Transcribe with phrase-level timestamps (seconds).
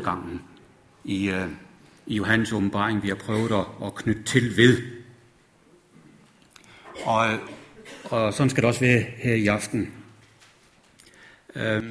[0.00, 0.42] gangen
[1.04, 1.48] i, øh,
[2.06, 4.82] i Johannes åbenbaring, vi har prøvet at, at knytte til ved.
[7.04, 7.38] Og,
[8.04, 9.94] og sådan skal det også være her i aften.
[11.54, 11.84] Uh,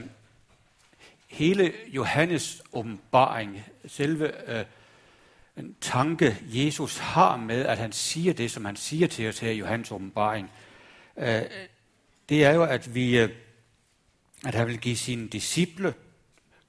[1.28, 4.66] hele Johannes åbenbaring, selve øh,
[5.58, 9.52] en tanke, Jesus har med, at han siger det, som han siger til os her
[9.52, 10.52] i Johannes åbenbaring,
[11.18, 11.42] øh,
[12.30, 13.30] det er jo, at vi, øh,
[14.46, 15.94] at han vil give sine disciple,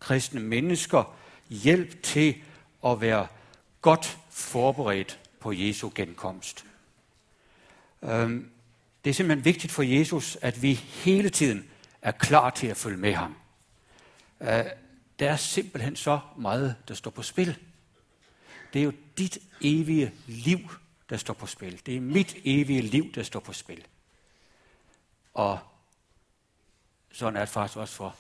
[0.00, 1.16] kristne mennesker,
[1.49, 2.43] hjælp til
[2.87, 3.27] at være
[3.80, 6.65] godt forberedt på Jesu genkomst.
[8.02, 8.51] Øhm,
[9.05, 11.70] det er simpelthen vigtigt for Jesus, at vi hele tiden
[12.03, 13.37] er klar til at følge med ham.
[14.41, 14.65] Øh,
[15.19, 17.59] der er simpelthen så meget, der står på spil.
[18.73, 20.59] Det er jo dit evige liv,
[21.11, 21.80] der står på spil.
[21.87, 23.84] Det er mit evige liv, der står på spil.
[25.34, 25.59] Og
[27.12, 28.17] sådan er det faktisk også for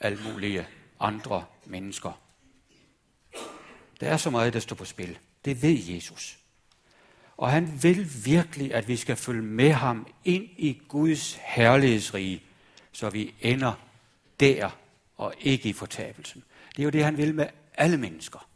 [0.00, 0.66] alle mulige
[1.00, 2.20] andre mennesker.
[4.00, 5.18] Der er så meget, der står på spil.
[5.44, 6.38] Det ved Jesus.
[7.36, 12.42] Og han vil virkelig, at vi skal følge med ham ind i Guds herlighedsrige,
[12.92, 13.72] så vi ender
[14.40, 14.70] der
[15.16, 16.44] og ikke i fortabelsen.
[16.76, 18.48] Det er jo det, han vil med alle mennesker.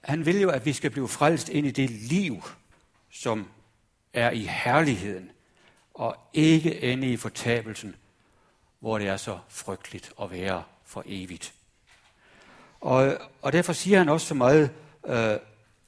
[0.00, 2.42] Han vil jo, at vi skal blive frelst ind i det liv,
[3.10, 3.48] som
[4.12, 5.30] er i herligheden,
[5.94, 7.96] og ikke ende i fortabelsen,
[8.80, 11.54] hvor det er så frygteligt at være for evigt.
[12.80, 14.70] Og, og derfor siger han også så meget
[15.06, 15.36] øh,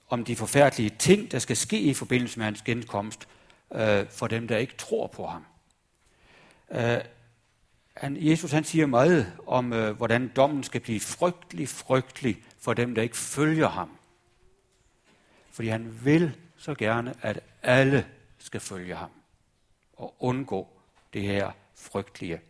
[0.09, 3.29] om de forfærdelige ting, der skal ske i forbindelse med hans genkomst
[3.75, 5.45] øh, for dem, der ikke tror på ham.
[6.71, 7.01] Øh,
[7.97, 12.95] han, Jesus han siger meget om, øh, hvordan dommen skal blive frygtelig, frygtelig for dem,
[12.95, 13.91] der ikke følger ham.
[15.51, 18.07] Fordi han vil så gerne, at alle
[18.39, 19.11] skal følge ham
[20.03, 20.69] at undgå
[21.13, 22.41] det her frygtelige.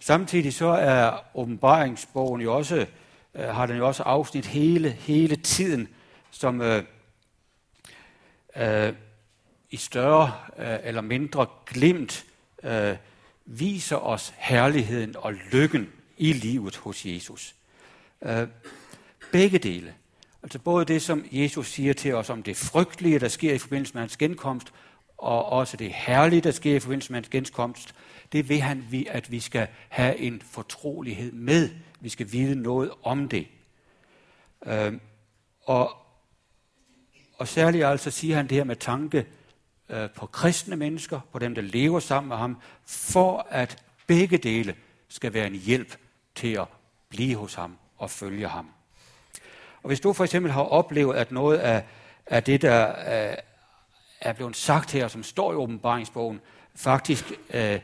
[0.00, 2.86] Samtidig så er åbenbaringsbogen jo også,
[3.34, 5.88] øh, har den jo også afsnit hele, hele tiden,
[6.30, 6.82] som øh,
[8.56, 8.92] øh,
[9.70, 12.24] i større øh, eller mindre glimt
[12.62, 12.96] øh,
[13.44, 17.54] viser os herligheden og lykken i livet hos Jesus.
[18.22, 18.48] Øh,
[19.32, 19.94] begge dele.
[20.42, 23.94] Altså både det, som Jesus siger til os om det frygtelige, der sker i forbindelse
[23.94, 24.72] med hans genkomst,
[25.18, 27.94] og også det herlige, der sker i forbindelse med hans genkomst,
[28.32, 31.70] det vil han, at vi skal have en fortrolighed med.
[32.00, 33.46] Vi skal vide noget om det.
[34.66, 35.00] Øhm,
[35.64, 35.96] og,
[37.38, 39.26] og særligt altså siger han det her med tanke
[39.88, 42.56] øh, på kristne mennesker, på dem, der lever sammen med ham,
[42.86, 44.74] for at begge dele
[45.08, 45.96] skal være en hjælp
[46.34, 46.66] til at
[47.08, 48.70] blive hos ham og følge ham.
[49.82, 51.84] Og hvis du for eksempel har oplevet, at noget af,
[52.26, 52.88] af det, der
[53.30, 53.36] øh,
[54.20, 56.40] er blevet sagt her, som står i åbenbaringsbogen,
[56.74, 57.80] faktisk øh,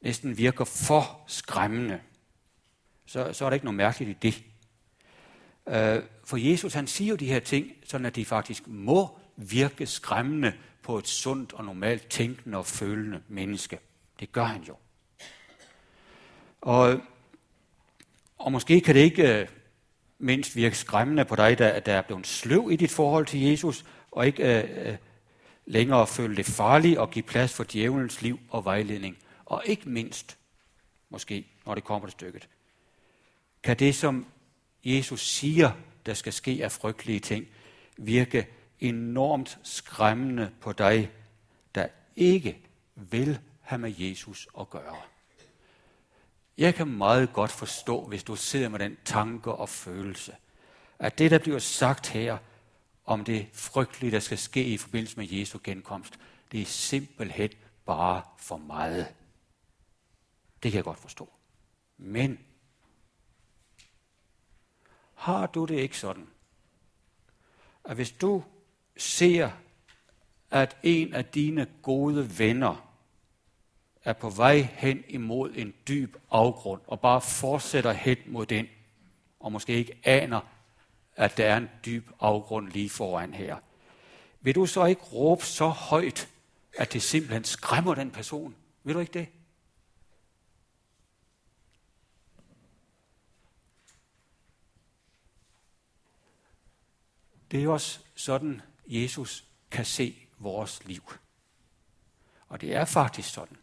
[0.00, 2.00] næsten virker for skræmmende,
[3.06, 4.42] så, så er der ikke noget mærkeligt i det.
[5.68, 9.86] Øh, for Jesus han siger jo de her ting, sådan at de faktisk må virke
[9.86, 13.78] skræmmende på et sundt og normalt tænkende og følende menneske.
[14.20, 14.76] Det gør han jo.
[16.60, 17.00] Og,
[18.38, 19.48] og måske kan det ikke øh,
[20.18, 23.84] mindst virke skræmmende på dig, der, der er blevet sløv i dit forhold til Jesus,
[24.10, 24.96] og ikke øh, øh
[25.70, 29.18] længere føle det farligt og give plads for djævelens liv og vejledning.
[29.46, 30.38] Og ikke mindst,
[31.10, 32.48] måske når det kommer til stykket,
[33.62, 34.26] kan det, som
[34.84, 35.70] Jesus siger,
[36.06, 37.46] der skal ske af frygtelige ting,
[37.96, 38.46] virke
[38.80, 41.10] enormt skræmmende på dig,
[41.74, 42.58] der ikke
[42.94, 44.96] vil have med Jesus at gøre.
[46.58, 50.32] Jeg kan meget godt forstå, hvis du sidder med den tanke og følelse,
[50.98, 52.38] at det, der bliver sagt her
[53.10, 56.18] om det frygtelige, der skal ske i forbindelse med Jesu genkomst,
[56.52, 57.50] det er simpelthen
[57.84, 59.14] bare for meget.
[60.62, 61.32] Det kan jeg godt forstå.
[61.96, 62.38] Men
[65.14, 66.26] har du det ikke sådan,
[67.84, 68.42] at hvis du
[68.96, 69.50] ser,
[70.50, 72.94] at en af dine gode venner
[74.04, 78.66] er på vej hen imod en dyb afgrund, og bare fortsætter hen mod den,
[79.40, 80.40] og måske ikke aner,
[81.16, 83.56] at der er en dyb afgrund lige foran her.
[84.40, 86.28] Vil du så ikke råbe så højt,
[86.78, 88.54] at det simpelthen skræmmer den person?
[88.84, 89.28] Vil du ikke det?
[97.50, 101.12] Det er også sådan, Jesus kan se vores liv.
[102.48, 103.56] Og det er faktisk sådan,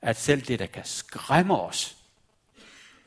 [0.00, 1.96] at selv det, der kan skræmme os,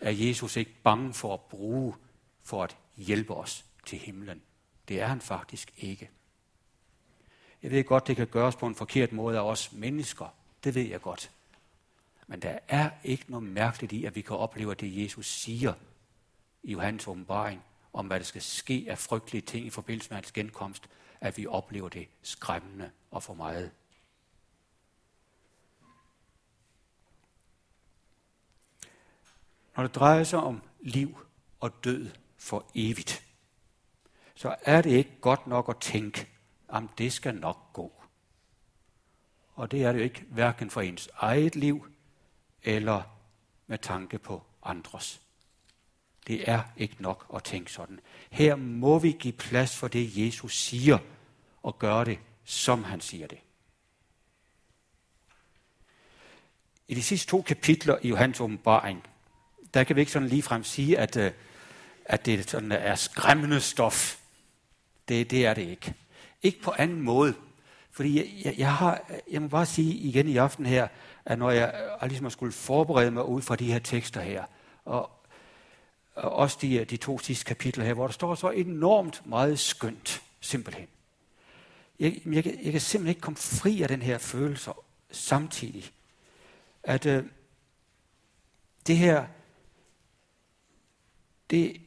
[0.01, 1.95] er Jesus ikke bange for at bruge
[2.43, 4.41] for at hjælpe os til himlen.
[4.87, 6.09] Det er han faktisk ikke.
[7.63, 10.35] Jeg ved godt, det kan gøres på en forkert måde af os mennesker.
[10.63, 11.31] Det ved jeg godt.
[12.27, 15.73] Men der er ikke noget mærkeligt i, at vi kan opleve det, Jesus siger
[16.63, 17.63] i Johannes åbenbaring,
[17.93, 20.89] om hvad der skal ske af frygtelige ting i forbindelse med hans genkomst,
[21.21, 23.71] at vi oplever det skræmmende og for meget.
[29.75, 31.25] Når det drejer sig om liv
[31.59, 33.30] og død for evigt,
[34.41, 36.27] så er det ikke godt nok at tænke,
[36.67, 38.03] om det skal nok gå.
[39.53, 41.87] Og det er det jo ikke, hverken for ens eget liv
[42.63, 43.03] eller
[43.67, 45.21] med tanke på andres.
[46.27, 47.99] Det er ikke nok at tænke sådan.
[48.29, 50.97] Her må vi give plads for det, Jesus siger,
[51.63, 53.39] og gøre det, som han siger det.
[56.87, 59.03] I de sidste to kapitler i Johannes åbenbaring,
[59.73, 61.31] der kan vi ikke sådan ligefrem sige, at, øh,
[62.05, 64.20] at det sådan er skræmmende stof.
[65.11, 65.93] Det, det er det ikke.
[66.41, 67.33] Ikke på anden måde.
[67.91, 70.87] Fordi jeg, jeg, jeg, har, jeg må bare sige igen i aften her,
[71.25, 74.43] at når jeg, jeg ligesom skulle forberede mig ud fra de her tekster her,
[74.85, 75.11] og,
[76.15, 79.59] og også de, øh, de to sidste kapitler her, hvor der står så enormt meget
[79.59, 80.87] skønt, simpelthen.
[81.99, 84.71] Jeg, jeg, jeg kan simpelthen ikke komme fri af den her følelse
[85.11, 85.91] samtidig.
[86.83, 87.23] At øh,
[88.87, 89.25] det her,
[91.49, 91.81] det,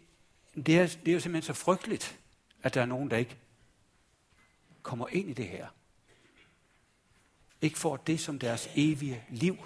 [0.66, 2.18] det, er, det er jo simpelthen så frygteligt,
[2.64, 3.36] at der er nogen, der ikke
[4.82, 5.66] kommer ind i det her.
[7.60, 9.56] Ikke får det som deres evige liv.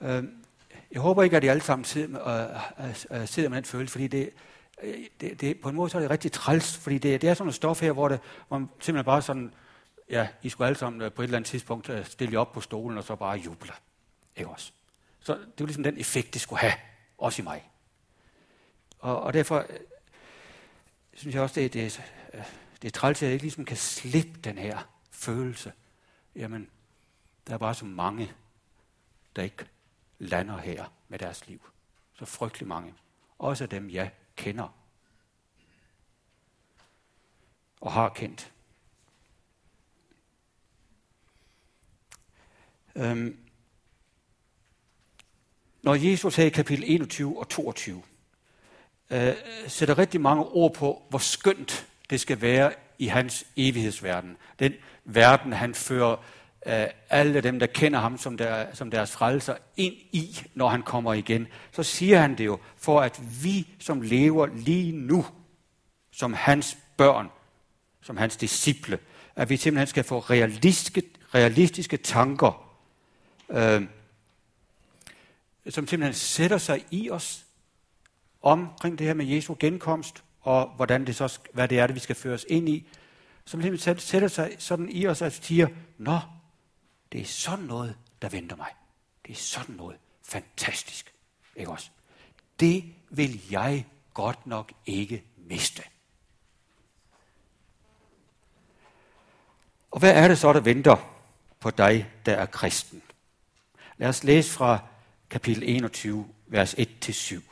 [0.00, 0.44] Øhm,
[0.92, 3.64] jeg håber ikke, at I alle sammen sidder med, øh, øh, øh sidder med den
[3.64, 4.30] følelse, fordi det,
[4.82, 7.34] øh, det, det, på en måde så er det rigtig træls, fordi det, det er
[7.34, 9.54] sådan et stof her, hvor, det, hvor man simpelthen bare sådan,
[10.10, 12.60] ja, I skulle alle sammen øh, på et eller andet tidspunkt stille jer op på
[12.60, 13.72] stolen og så bare juble.
[14.36, 14.72] Ikke også?
[15.20, 16.74] Så det var ligesom den effekt, det skulle have,
[17.18, 17.70] også i mig.
[18.98, 19.66] Og, og derfor
[21.16, 22.02] synes jeg også, det, det,
[22.34, 22.44] øh,
[22.82, 24.78] det er træls, at jeg ikke ligesom kan slippe den her
[25.10, 25.72] følelse.
[26.34, 26.70] Jamen,
[27.46, 28.32] der er bare så mange,
[29.36, 29.66] der ikke
[30.18, 31.60] lander her med deres liv.
[32.14, 32.94] Så frygtelig mange.
[33.38, 34.68] Også dem, jeg kender
[37.80, 38.52] og har kendt.
[42.94, 43.38] Øhm,
[45.82, 48.02] når Jesus her i kapitel 21 og 22
[49.10, 49.34] øh,
[49.66, 54.36] sætter rigtig mange ord på, hvor skønt det skal være i hans evighedsverden.
[54.58, 54.72] Den
[55.04, 56.16] verden, han fører
[56.66, 60.82] øh, alle dem, der kender ham som, der, som deres frelser, ind i, når han
[60.82, 61.46] kommer igen.
[61.72, 65.26] Så siger han det jo, for at vi, som lever lige nu,
[66.12, 67.28] som hans børn,
[68.02, 68.98] som hans disciple,
[69.36, 71.02] at vi simpelthen skal få realistiske,
[71.34, 72.78] realistiske tanker,
[73.50, 73.82] øh,
[75.68, 77.45] som simpelthen sætter sig i os
[78.46, 82.00] omkring det her med Jesu genkomst, og hvordan det så, hvad det er, det vi
[82.00, 82.86] skal føres ind i,
[83.44, 86.18] som simpelthen sætter sig sådan i os og siger, Nå,
[87.12, 88.70] det er sådan noget, der venter mig.
[89.26, 91.14] Det er sådan noget fantastisk.
[91.56, 91.90] Ikke også?
[92.60, 95.82] Det vil jeg godt nok ikke miste.
[99.90, 100.96] Og hvad er det så, der venter
[101.60, 103.02] på dig, der er kristen?
[103.96, 104.78] Lad os læse fra
[105.30, 107.45] kapitel 21, vers 1-7.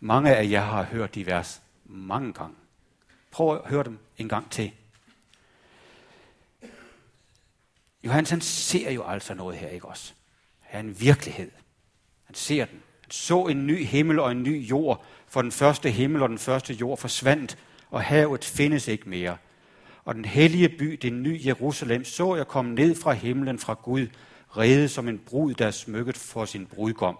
[0.00, 2.54] Mange af jer har hørt de vers mange gange.
[3.30, 4.72] Prøv at høre dem en gang til.
[8.04, 10.12] Johannes han ser jo altså noget her, ikke også?
[10.60, 11.50] Han er en virkelighed.
[12.24, 12.82] Han ser den.
[13.02, 16.38] Han så en ny himmel og en ny jord, for den første himmel og den
[16.38, 17.58] første jord forsvandt,
[17.90, 19.36] og havet findes ikke mere.
[20.04, 24.06] Og den hellige by, det nye Jerusalem, så jeg komme ned fra himlen fra Gud,
[24.56, 27.18] reddet som en brud, der er smykket for sin brudgom.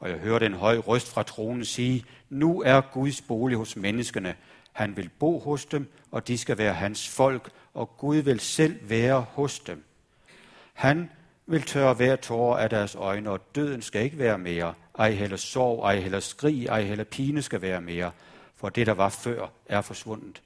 [0.00, 4.34] Og jeg hørte en høj røst fra tronen sige, nu er Guds bolig hos menneskene.
[4.72, 8.90] Han vil bo hos dem, og de skal være hans folk, og Gud vil selv
[8.90, 9.84] være hos dem.
[10.72, 11.10] Han
[11.46, 14.74] vil tørre hver tårer af deres øjne, og døden skal ikke være mere.
[14.98, 18.10] Ej heller sorg, ej heller skrig, ej heller pine skal være mere,
[18.56, 20.42] for det, der var før, er forsvundet.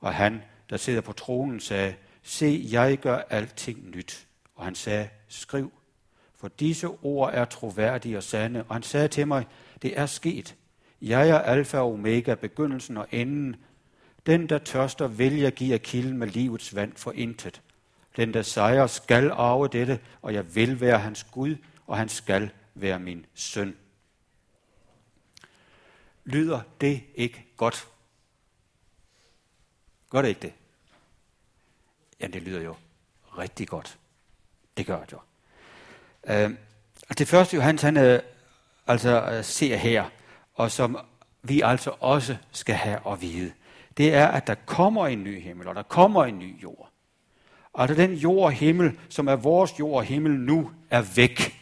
[0.00, 4.26] Og han, der sidder på tronen, sagde, se, jeg gør alting nyt.
[4.54, 5.72] Og han sagde, skriv,
[6.38, 8.64] for disse ord er troværdige og sande.
[8.68, 9.46] Og han sagde til mig,
[9.82, 10.56] det er sket.
[11.02, 13.56] Jeg er alfa og omega, begyndelsen og enden.
[14.26, 17.62] Den, der tørster, vil jeg give af kilden med livets vand for intet.
[18.16, 22.50] Den, der sejrer, skal arve dette, og jeg vil være hans Gud, og han skal
[22.74, 23.76] være min søn.
[26.24, 27.88] Lyder det ikke godt?
[30.10, 30.52] Gør det ikke det?
[32.20, 32.76] Ja, det lyder jo
[33.38, 33.98] rigtig godt.
[34.76, 35.18] Det gør det jo.
[36.28, 36.50] Øh,
[37.18, 38.20] det første Johannes han øh,
[38.86, 40.04] altså øh, ser her,
[40.54, 40.98] og som
[41.42, 43.52] vi altså også skal have at vide,
[43.96, 46.90] det er, at der kommer en ny himmel, og der kommer en ny jord.
[47.74, 51.54] Altså den jord og himmel, som er vores jord og himmel nu, er væk.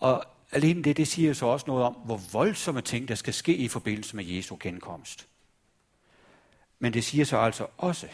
[0.00, 3.56] Og alene det, det siger så også noget om, hvor voldsomme ting, der skal ske
[3.56, 5.26] i forbindelse med Jesu genkomst.
[6.78, 8.06] Men det siger så altså også,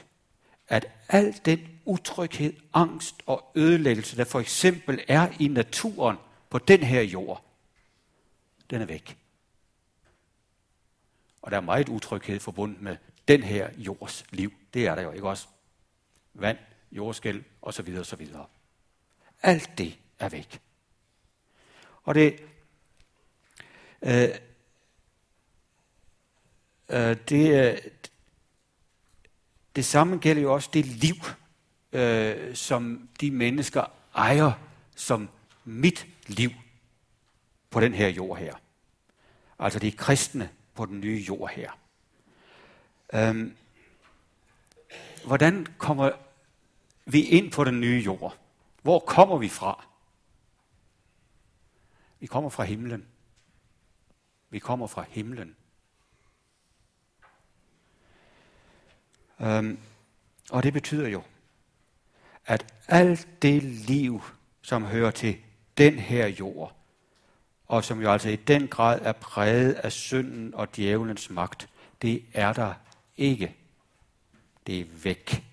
[0.69, 6.17] at al den utryghed, angst og ødelæggelse, der for eksempel er i naturen
[6.51, 7.45] på den her jord,
[8.71, 9.19] den er væk.
[11.43, 12.97] Og der er meget utryghed forbundet med
[13.29, 14.53] den her jords liv.
[14.75, 15.49] Det er der jo ikke også.
[16.35, 16.59] Vand,
[16.93, 17.97] jordskæld osv.
[18.01, 18.29] osv.
[19.43, 20.61] Alt det er væk.
[22.05, 22.43] Og det,
[24.03, 24.29] øh,
[26.89, 27.79] øh, det, øh,
[29.77, 31.15] det samme gælder jo også det liv,
[31.93, 34.53] øh, som de mennesker ejer
[34.97, 35.29] som
[35.65, 36.51] mit liv
[37.71, 38.55] på den her jord her.
[39.59, 41.71] Altså de kristne på den nye jord her.
[43.15, 43.57] Øhm,
[45.27, 46.11] hvordan kommer
[47.05, 48.37] vi ind på den nye jord?
[48.83, 49.87] Hvor kommer vi fra?
[52.21, 53.07] Vi kommer fra himlen.
[54.51, 55.57] Vi kommer fra himlen.
[59.41, 59.79] Øhm,
[60.51, 61.23] og det betyder jo,
[62.47, 64.23] at alt det liv,
[64.63, 65.37] som hører til
[65.79, 66.77] den her jord,
[67.67, 71.69] og som jo altså i den grad er præget af synden og djævelens magt,
[72.03, 72.75] det er der
[73.17, 73.57] ikke.
[74.67, 75.45] Det er væk.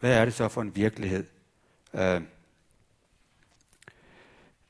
[0.00, 1.26] Hvad er det så for en virkelighed?
[1.94, 2.22] Øh,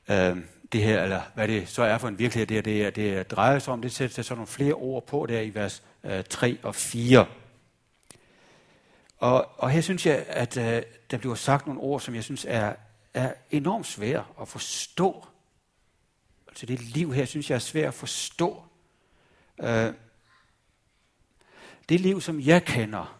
[0.09, 0.37] øh,
[0.75, 3.73] det her, eller hvad det så er for en virkelighed, det, det, det drejer sig
[3.73, 7.25] om, det sætter så nogle flere ord på der i vers øh, 3 og 4.
[9.17, 12.45] Og, og her synes jeg, at øh, der bliver sagt nogle ord, som jeg synes
[12.49, 12.73] er,
[13.13, 15.25] er enormt svære at forstå.
[16.47, 18.63] Altså det liv her, synes jeg er svært at forstå.
[19.61, 19.93] Øh,
[21.89, 23.19] det liv, som jeg kender,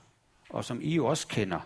[0.50, 1.60] og som I jo også kender,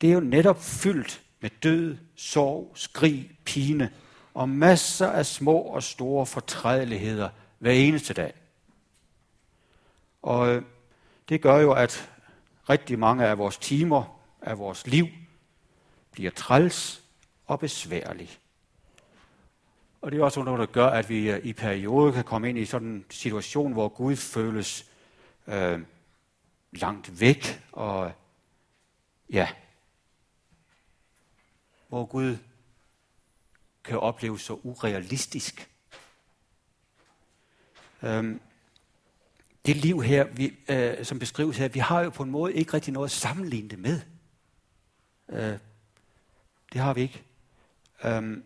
[0.00, 3.90] det er jo netop fyldt med død, sorg, skrig, pine
[4.34, 8.32] og masser af små og store fortrædeligheder hver eneste dag.
[10.22, 10.62] Og øh,
[11.28, 12.10] det gør jo, at
[12.68, 15.06] rigtig mange af vores timer, af vores liv,
[16.10, 17.02] bliver træls
[17.46, 18.38] og besværlige.
[20.02, 22.58] Og det er også noget, der gør, at vi øh, i perioder kan komme ind
[22.58, 24.86] i sådan en situation, hvor Gud føles
[25.46, 25.80] øh,
[26.72, 28.12] langt væk, og
[29.30, 29.48] ja,
[31.88, 32.36] hvor Gud
[33.84, 35.70] kan opleves så urealistisk.
[38.02, 38.40] Øhm,
[39.66, 42.74] det liv her, vi, øh, som beskrives her, vi har jo på en måde ikke
[42.74, 44.00] rigtig noget at sammenligne det med.
[45.28, 45.58] Øh,
[46.72, 47.22] det har vi ikke.
[48.04, 48.44] Øhm,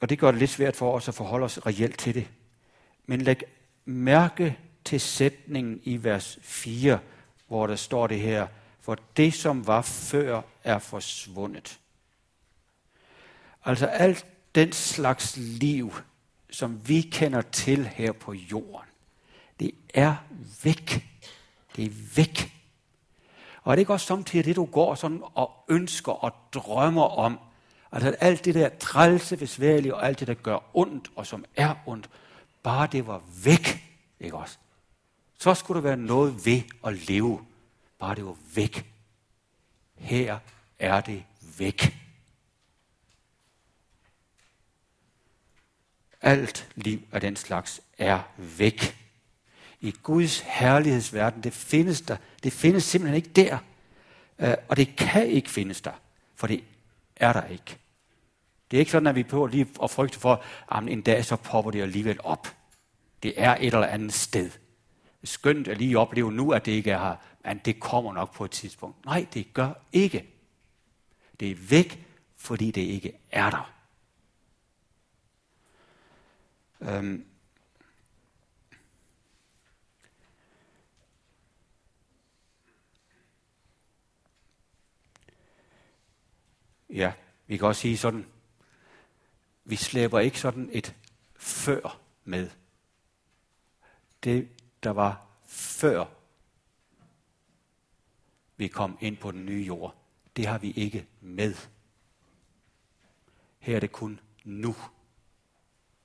[0.00, 2.28] og det gør det lidt svært for os at forholde os reelt til det.
[3.06, 3.42] Men læg
[3.84, 6.98] mærke til sætningen i vers 4,
[7.46, 8.46] hvor der står det her,
[8.90, 11.78] for det, som var før, er forsvundet.
[13.64, 15.94] Altså alt den slags liv,
[16.50, 18.88] som vi kender til her på jorden,
[19.60, 20.14] det er
[20.62, 21.06] væk.
[21.76, 22.52] Det er væk.
[23.62, 27.38] Og er det ikke også samtidig det, du går sådan og ønsker og drømmer om?
[27.92, 31.74] Altså alt det der trælse, besværlige og alt det, der gør ondt og som er
[31.86, 32.10] ondt,
[32.62, 33.84] bare det var væk,
[34.20, 34.58] ikke også?
[35.38, 37.40] Så skulle der være noget ved at leve,
[38.00, 38.92] bare det var væk.
[39.94, 40.38] Her
[40.78, 41.24] er det
[41.58, 41.96] væk.
[46.20, 48.96] Alt liv af den slags er væk.
[49.80, 52.16] I Guds herlighedsverden, det findes der.
[52.42, 53.58] Det findes simpelthen ikke der.
[54.38, 55.92] Øh, og det kan ikke findes der,
[56.34, 56.64] for det
[57.16, 57.78] er der ikke.
[58.70, 61.36] Det er ikke sådan, at vi på lige at frygte for, at en dag så
[61.36, 62.56] popper det alligevel op.
[63.22, 64.50] Det er et eller andet sted.
[65.24, 68.44] Skønt at lige opleve nu, at det ikke er her, men det kommer nok på
[68.44, 69.04] et tidspunkt.
[69.04, 70.26] Nej, det gør ikke.
[71.40, 73.72] Det er væk, fordi det ikke er der.
[76.80, 77.26] Øhm.
[86.90, 87.12] Ja,
[87.46, 88.26] vi kan også sige sådan,
[89.64, 90.94] vi slæber ikke sådan et
[91.36, 92.50] før med.
[94.24, 94.48] Det,
[94.82, 96.04] der var før
[98.56, 99.94] vi kom ind på den nye jord,
[100.36, 101.54] det har vi ikke med.
[103.58, 104.76] Her er det kun nu.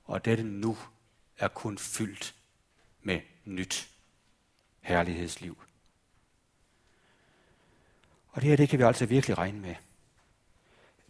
[0.04, 0.76] Og dette nu
[1.38, 2.34] er kun fyldt
[3.02, 3.88] med nyt
[4.80, 5.58] herlighedsliv.
[8.28, 9.74] Og det her, det kan vi altså virkelig regne med.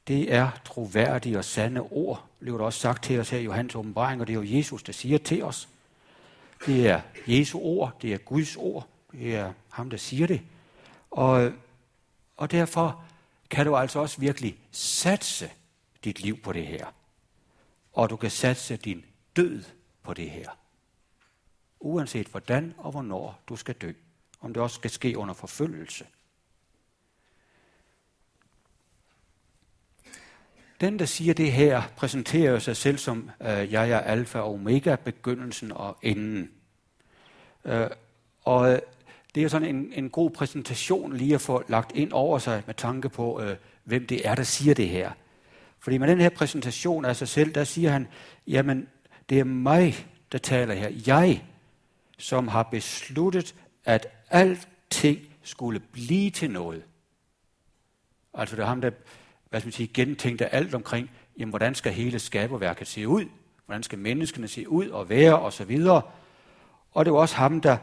[0.07, 3.75] det er troværdige og sande ord, blev der også sagt til os her i Johannes
[3.75, 5.69] åbenbaring, og det er jo Jesus, der siger til os.
[6.67, 10.43] Det er Jesu ord, det er Guds ord, det er ham, der siger det.
[11.11, 11.53] Og,
[12.37, 13.05] og derfor
[13.51, 15.51] kan du altså også virkelig satse
[16.05, 16.87] dit liv på det her.
[17.93, 19.05] Og du kan satse din
[19.37, 19.65] død
[20.03, 20.51] på det her.
[21.81, 23.93] Uanset hvordan og hvornår du skal dø.
[24.41, 26.05] Om det også skal ske under forfølgelse.
[30.81, 34.97] Den, der siger det her, præsenterer sig selv som, øh, jeg er alfa og omega,
[35.05, 36.51] begyndelsen og enden.
[37.65, 37.87] Øh,
[38.45, 38.79] og øh,
[39.35, 42.75] det er sådan en, en god præsentation lige at få lagt ind over sig med
[42.75, 45.11] tanke på, øh, hvem det er, der siger det her.
[45.79, 48.09] Fordi med den her præsentation af sig selv, der siger han,
[48.47, 48.89] jamen,
[49.29, 50.91] det er mig, der taler her.
[51.07, 51.45] Jeg,
[52.19, 53.55] som har besluttet,
[53.85, 56.83] at alting skulle blive til noget.
[58.35, 58.91] Altså det er ham, der
[59.51, 63.25] hvad skal man sige, gentænkte alt omkring, jamen, hvordan skal hele skaberværket se ud?
[63.67, 66.03] Hvordan skal menneskene se ud og være og så videre?
[66.93, 67.79] Og det var også ham, der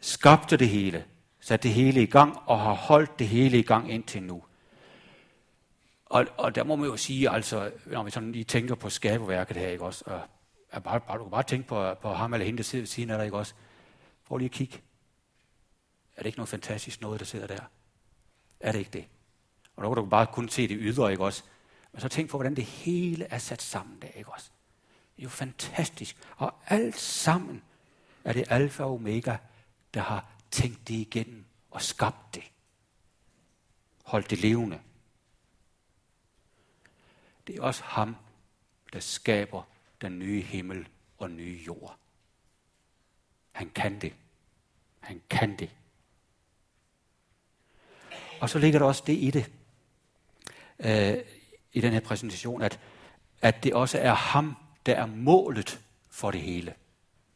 [0.00, 1.04] skabte det hele,
[1.40, 4.42] satte det hele i gang og har holdt det hele i gang indtil nu.
[6.06, 9.56] Og, og der må man jo sige, altså, når vi sådan lige tænker på skaberværket
[9.56, 10.04] her, ikke også?
[10.06, 10.20] Og,
[10.72, 12.86] er bare, bare, du kan bare tænke på, på ham eller hende, der sidder ved
[12.86, 13.54] siden af dig, ikke også?
[14.26, 14.78] Prøv lige at kigge.
[16.16, 17.60] Er det ikke noget fantastisk noget, der sidder der?
[18.60, 19.04] Er det ikke det?
[19.78, 21.42] Og der kan du bare kun se det ydre, ikke også?
[21.92, 24.50] Men så tænk på, hvordan det hele er sat sammen der, ikke også?
[25.16, 26.16] Det er jo fantastisk.
[26.36, 27.62] Og alt sammen
[28.24, 29.36] er det alfa og omega,
[29.94, 32.42] der har tænkt det igennem og skabt det.
[34.04, 34.80] Holdt det levende.
[37.46, 38.16] Det er også ham,
[38.92, 39.62] der skaber
[40.00, 41.96] den nye himmel og nye jord.
[43.52, 44.14] Han kan det.
[45.00, 45.70] Han kan det.
[48.40, 49.52] Og så ligger der også det i det,
[50.78, 51.14] øh,
[51.72, 52.80] i den her præsentation, at,
[53.42, 54.56] at det også er ham,
[54.86, 55.80] der er målet
[56.10, 56.74] for det hele.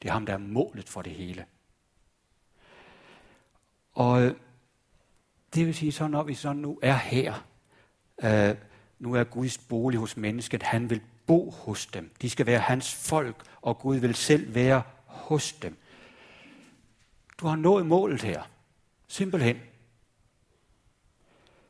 [0.02, 1.44] Det er ham, der er målet for det hele.
[3.94, 4.34] Og øh,
[5.54, 7.46] det vil sige, så når vi så nu er her,
[8.22, 8.54] øh,
[8.98, 12.10] nu er Guds bolig hos mennesket, han vil bo hos dem.
[12.22, 15.76] De skal være hans folk, og Gud vil selv være hos dem.
[17.38, 18.42] Du har nået målet her.
[19.08, 19.60] Simpelthen.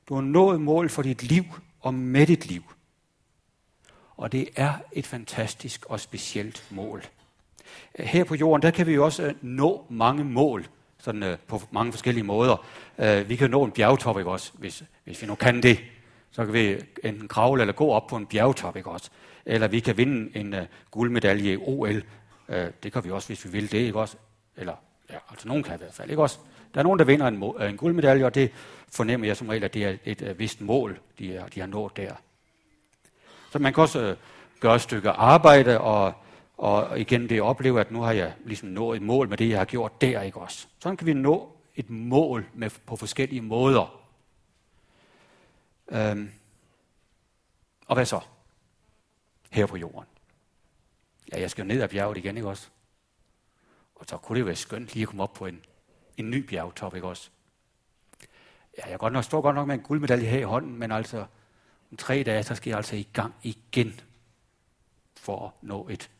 [0.09, 1.45] Du har nået mål for dit liv
[1.81, 2.63] og med dit liv.
[4.17, 7.05] Og det er et fantastisk og specielt mål.
[7.99, 10.67] Her på jorden, der kan vi jo også øh, nå mange mål,
[10.99, 12.67] sådan øh, på mange forskellige måder.
[12.99, 15.79] Øh, vi kan nå en bjergtop, ikke også, hvis, hvis vi nu kan det.
[16.31, 19.11] Så kan vi enten kravle eller gå op på en bjergtop, ikke også.
[19.47, 20.61] Eller vi kan vinde en uh,
[20.91, 22.03] guldmedalje i OL.
[22.49, 24.17] Uh, det kan vi også, hvis vi vil det, ikke også.
[24.57, 24.75] Eller,
[25.11, 26.39] ja, altså nogen kan i hvert fald, ikke også.
[26.75, 28.51] Der er nogen, der vinder en, en guldmedalje, og det
[28.93, 31.67] fornemmer jeg som regel, at det er et uh, vist mål, de, er, de har
[31.67, 32.15] nået der.
[33.51, 34.17] Så man kan også uh,
[34.61, 36.15] gøre et stykke arbejde, og,
[36.57, 39.59] og igen det opleve, at nu har jeg ligesom nået et mål med det, jeg
[39.59, 40.67] har gjort der, ikke også.
[40.79, 44.03] Sådan kan vi nå et mål med, på forskellige måder.
[45.89, 46.31] Øhm,
[47.87, 48.21] og hvad så?
[49.51, 50.09] Her på jorden.
[51.33, 52.69] Ja, jeg skal jo ned ad bjerget igen, ikke også?
[53.95, 55.65] Og så kunne det jo være skønt lige at komme op på en,
[56.17, 57.31] en ny bjergtop, ikke også?
[58.79, 61.27] Ja, jeg godt nok, står godt nok med en guldmedalje her i hånden, men altså
[61.91, 64.01] om tre dage, så skal jeg altså i gang igen
[65.17, 66.11] for at nå et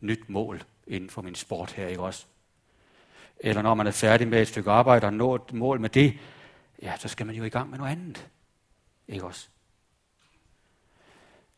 [0.00, 2.26] nyt mål inden for min sport her, ikke også?
[3.40, 6.18] Eller når man er færdig med et stykke arbejde og nå et mål med det,
[6.82, 8.28] ja, så skal man jo i gang med noget andet.
[9.08, 9.48] Ikke også?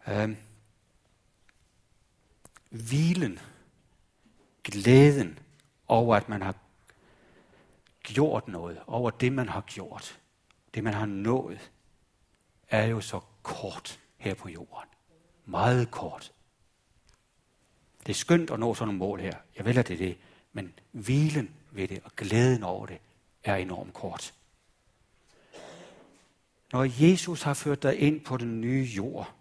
[0.08, 0.36] Øhm.
[2.70, 3.38] Hvilen,
[4.64, 5.38] glæden
[5.88, 6.54] over, at man har
[8.14, 10.20] gjort noget, over det, man har gjort,
[10.74, 11.70] det, man har nået,
[12.68, 14.88] er jo så kort her på jorden.
[15.44, 16.32] Meget kort.
[18.06, 19.34] Det er skønt at nå sådan nogle mål her.
[19.56, 20.18] Jeg vælger det det.
[20.52, 22.98] Men hvilen ved det og glæden over det
[23.44, 24.34] er enormt kort.
[26.72, 29.34] Når Jesus har ført dig ind på den nye jord,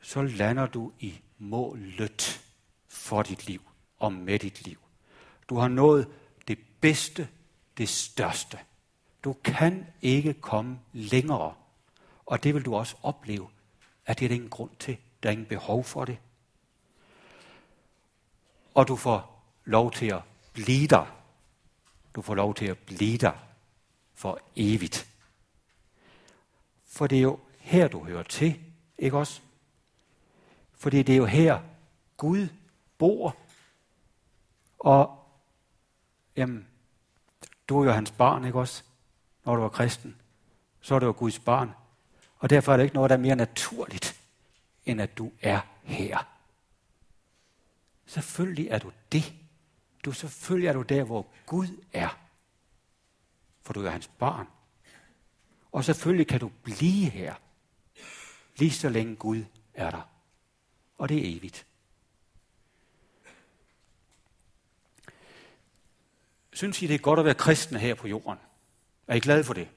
[0.00, 2.44] så lander du i målet
[2.88, 3.62] for dit liv
[3.98, 4.78] og med dit liv.
[5.48, 6.08] Du har nået
[6.48, 7.28] det bedste,
[7.78, 8.58] det største.
[9.24, 11.54] Du kan ikke komme længere.
[12.26, 13.48] Og det vil du også opleve,
[14.06, 14.96] at det er der ingen grund til.
[15.22, 16.18] Der er ingen behov for det.
[18.74, 21.06] Og du får lov til at blive der.
[22.14, 23.32] Du får lov til at blive der
[24.14, 25.08] for evigt.
[26.86, 28.60] For det er jo her, du hører til,
[28.98, 29.40] ikke også?
[30.74, 31.60] Fordi det er jo her,
[32.16, 32.48] Gud
[32.98, 33.36] bor.
[34.78, 35.26] Og
[36.36, 36.68] jamen,
[37.68, 38.82] du er jo hans barn, ikke også?
[39.44, 40.16] Når du var kristen,
[40.80, 41.70] så er du jo Guds barn.
[42.38, 44.20] Og derfor er det ikke noget, der er mere naturligt,
[44.86, 46.18] end at du er her.
[48.06, 49.34] Selvfølgelig er du det.
[50.04, 52.18] Du selvfølgelig er du der, hvor Gud er.
[53.62, 54.48] For du er hans barn.
[55.72, 57.34] Og selvfølgelig kan du blive her,
[58.56, 60.08] lige så længe Gud er der.
[60.98, 61.66] Og det er evigt.
[66.54, 68.38] Synes I, det er godt at være kristne her på jorden?
[69.08, 69.68] Er I glade for det?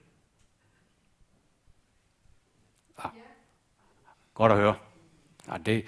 [3.04, 3.10] Ja.
[4.34, 4.76] Godt at høre.
[5.48, 5.86] Ja, det,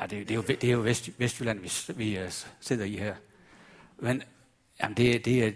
[0.00, 2.28] ja, det, det, er jo, det er jo Vest, Vestjylland, vi, vi uh,
[2.60, 3.16] sidder i her.
[3.98, 4.22] Men
[4.82, 5.52] jamen, det, det, er,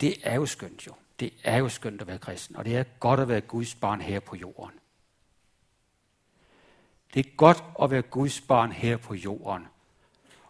[0.00, 0.94] det er jo skønt jo.
[1.20, 4.00] Det er jo skønt at være kristen, og det er godt at være Guds barn
[4.00, 4.78] her på jorden.
[7.14, 9.66] Det er godt at være Guds barn her på jorden.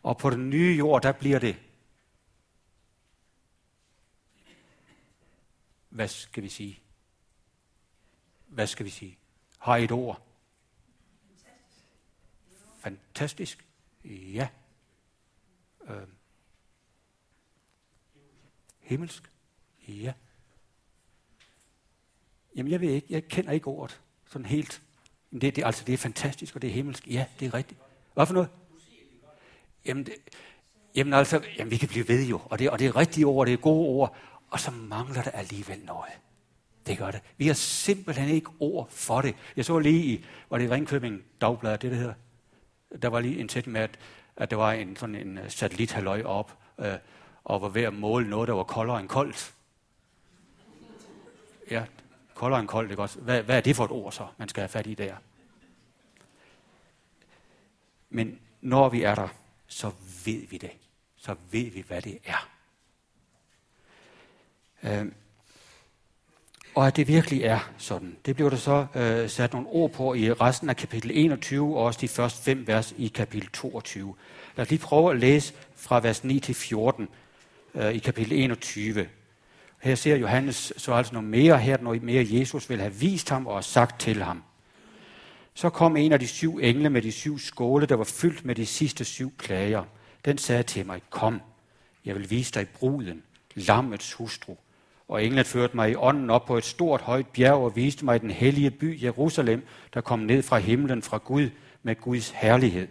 [0.02, 1.56] Og på den nye jord, der bliver det
[5.96, 6.80] hvad skal vi sige?
[8.46, 9.18] Hvad skal vi sige?
[9.58, 10.22] Har I et ord?
[12.78, 13.66] Fantastisk.
[14.04, 14.48] Ja.
[15.88, 16.06] Øh.
[18.80, 19.30] Himmelsk.
[19.88, 20.12] Ja.
[22.56, 24.82] Jamen jeg ved ikke, jeg kender ikke ordet sådan helt.
[25.30, 27.08] Men det, det, altså, det er fantastisk, og det er himmelsk.
[27.08, 27.80] Ja, det er rigtigt.
[28.14, 28.48] Hvad for noget?
[29.84, 30.14] Jamen, det,
[30.94, 33.46] jamen altså, jamen, vi kan blive ved jo, og det, og det er rigtige ord,
[33.46, 34.16] det er gode ord,
[34.50, 36.12] og så mangler der alligevel noget.
[36.86, 37.20] Det gør det.
[37.36, 39.34] Vi har simpelthen ikke ord for det.
[39.56, 42.14] Jeg så lige i, var det Ringkøbing Dagblad, det der hedder?
[43.02, 43.98] Der var lige en tæt med, at,
[44.36, 46.94] at der var en, sådan en satellit satellithalløj op, øh,
[47.44, 49.54] og var ved at måle noget, der var koldere end koldt.
[51.70, 51.84] Ja,
[52.34, 53.18] koldere end koldt, ikke også?
[53.20, 55.16] Hvad, hvad er det for et ord så, man skal have fat i der?
[58.10, 59.28] Men når vi er der,
[59.66, 59.92] så
[60.24, 60.70] ved vi det.
[61.16, 62.55] Så ved vi, hvad det er.
[64.82, 65.06] Øh,
[66.76, 68.16] og at det virkelig er sådan.
[68.26, 71.84] Det bliver der så øh, sat nogle ord på i resten af kapitel 21, og
[71.84, 74.14] også de første fem vers i kapitel 22.
[74.56, 77.08] Lad os lige prøve at læse fra vers 9 til 14
[77.74, 79.06] øh, i kapitel 21.
[79.78, 83.46] Her ser Johannes så altså noget mere her, noget mere Jesus vil have vist ham
[83.46, 84.42] og sagt til ham.
[85.54, 88.54] Så kom en af de syv engle med de syv skåle, der var fyldt med
[88.54, 89.84] de sidste syv klager.
[90.24, 91.40] Den sagde til mig, kom,
[92.04, 93.22] jeg vil vise dig bruden,
[93.54, 94.56] lammets hustru.
[95.08, 98.20] Og englen førte mig i ånden op på et stort højt bjerg og viste mig
[98.20, 101.50] den hellige by Jerusalem, der kom ned fra himlen fra Gud
[101.82, 102.88] med Guds herlighed.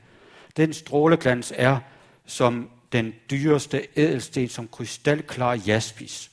[0.58, 1.78] Den stråleglans er
[2.26, 6.32] som den dyreste ædelsten, som krystalklar jaspis.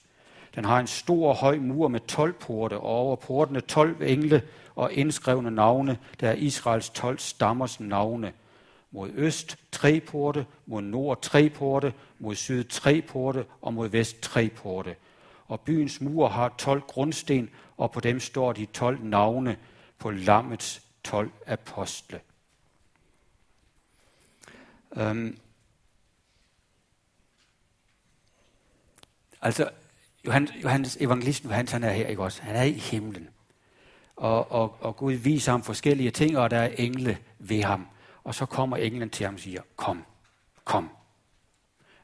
[0.54, 4.42] Den har en stor høj mur med 12 porte, og over portene 12 engle
[4.74, 8.32] og indskrevne navne, der er Israels 12 stammers navne.
[8.90, 14.20] Mod øst tre porte, mod nord tre porte, mod syd tre porte og mod vest
[14.20, 14.94] tre porte
[15.52, 19.56] og byens mur har 12 grundsten, og på dem står de 12 navne
[19.98, 22.20] på lammets 12 apostle.
[24.96, 25.38] Øhm.
[29.42, 29.70] Altså,
[30.26, 32.42] Johannes, Johannes evangelisten Johannes, han er her, ikke også?
[32.42, 33.28] Han er i himlen.
[34.16, 37.86] Og, og, og Gud viser ham forskellige ting, og der er engle ved ham.
[38.24, 40.04] Og så kommer englen til ham og siger, kom,
[40.64, 40.90] kom.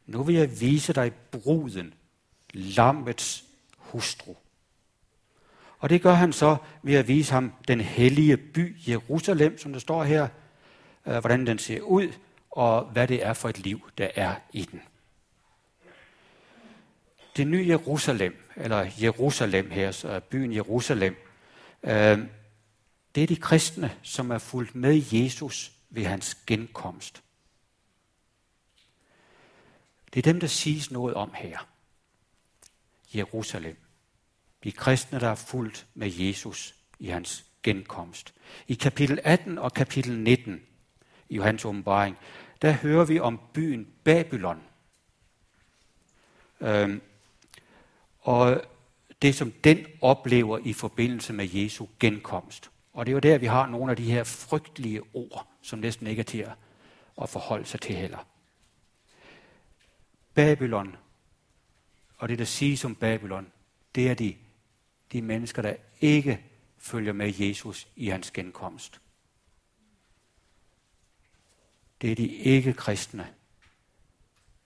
[0.06, 1.94] Nu vil jeg vise dig bruden,
[2.54, 3.44] lammets
[3.76, 4.34] hustru.
[5.78, 9.80] Og det gør han så ved at vise ham den hellige by Jerusalem, som der
[9.80, 10.28] står her,
[11.06, 12.12] øh, hvordan den ser ud,
[12.50, 14.82] og hvad det er for et liv, der er i den.
[17.36, 21.16] Det nye Jerusalem, eller Jerusalem her, så byen Jerusalem,
[21.82, 22.18] øh,
[23.14, 27.22] det er de kristne, som er fulgt med Jesus ved hans genkomst.
[30.14, 31.58] Det er dem, der siges noget om her.
[33.14, 33.76] Jerusalem.
[34.62, 38.34] Vi kristne, der er fulgt med Jesus i hans genkomst.
[38.68, 40.60] I kapitel 18 og kapitel 19
[41.28, 42.16] i Johannes åbenbaring,
[42.62, 44.62] der hører vi om byen Babylon.
[46.60, 47.00] Øhm,
[48.20, 48.62] og
[49.22, 52.70] det, som den oplever i forbindelse med Jesu genkomst.
[52.92, 56.06] Og det er jo der, vi har nogle af de her frygtelige ord, som næsten
[56.06, 56.46] ikke er til
[57.22, 58.26] at forholde sig til heller.
[60.34, 60.96] Babylon
[62.18, 63.52] og det, der siges om Babylon,
[63.94, 64.36] det er de,
[65.12, 66.44] de mennesker, der ikke
[66.78, 69.00] følger med Jesus i hans genkomst.
[72.00, 73.28] Det er de ikke-kristne,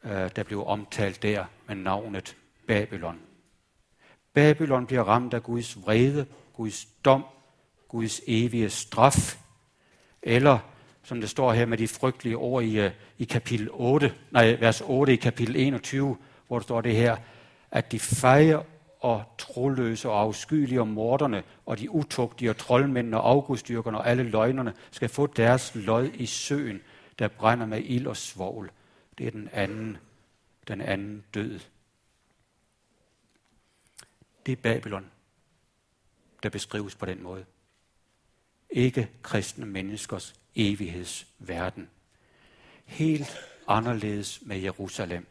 [0.04, 2.36] øh, der blev omtalt der med navnet
[2.66, 3.20] Babylon.
[4.34, 7.24] Babylon bliver ramt af Guds vrede, Guds dom,
[7.88, 9.38] Guds evige straf,
[10.22, 10.58] eller
[11.02, 14.82] som det står her med de frygtelige ord i, øh, i kapitel 8, nej, vers
[14.86, 17.16] 8 i kapitel 21, hvor der står det her,
[17.72, 18.62] at de fejer
[19.00, 24.22] og troløse og afskyelige og morderne og de utugtige og troldmændene og afgudstyrkerne og alle
[24.22, 26.80] løgnerne skal få deres lod i søen,
[27.18, 28.70] der brænder med ild og svovl.
[29.18, 29.98] Det er den anden,
[30.68, 31.60] den anden død.
[34.46, 35.10] Det er Babylon,
[36.42, 37.44] der beskrives på den måde.
[38.70, 41.90] Ikke kristne menneskers evighedsverden.
[42.84, 43.36] Helt
[43.68, 45.26] anderledes med Jerusalem.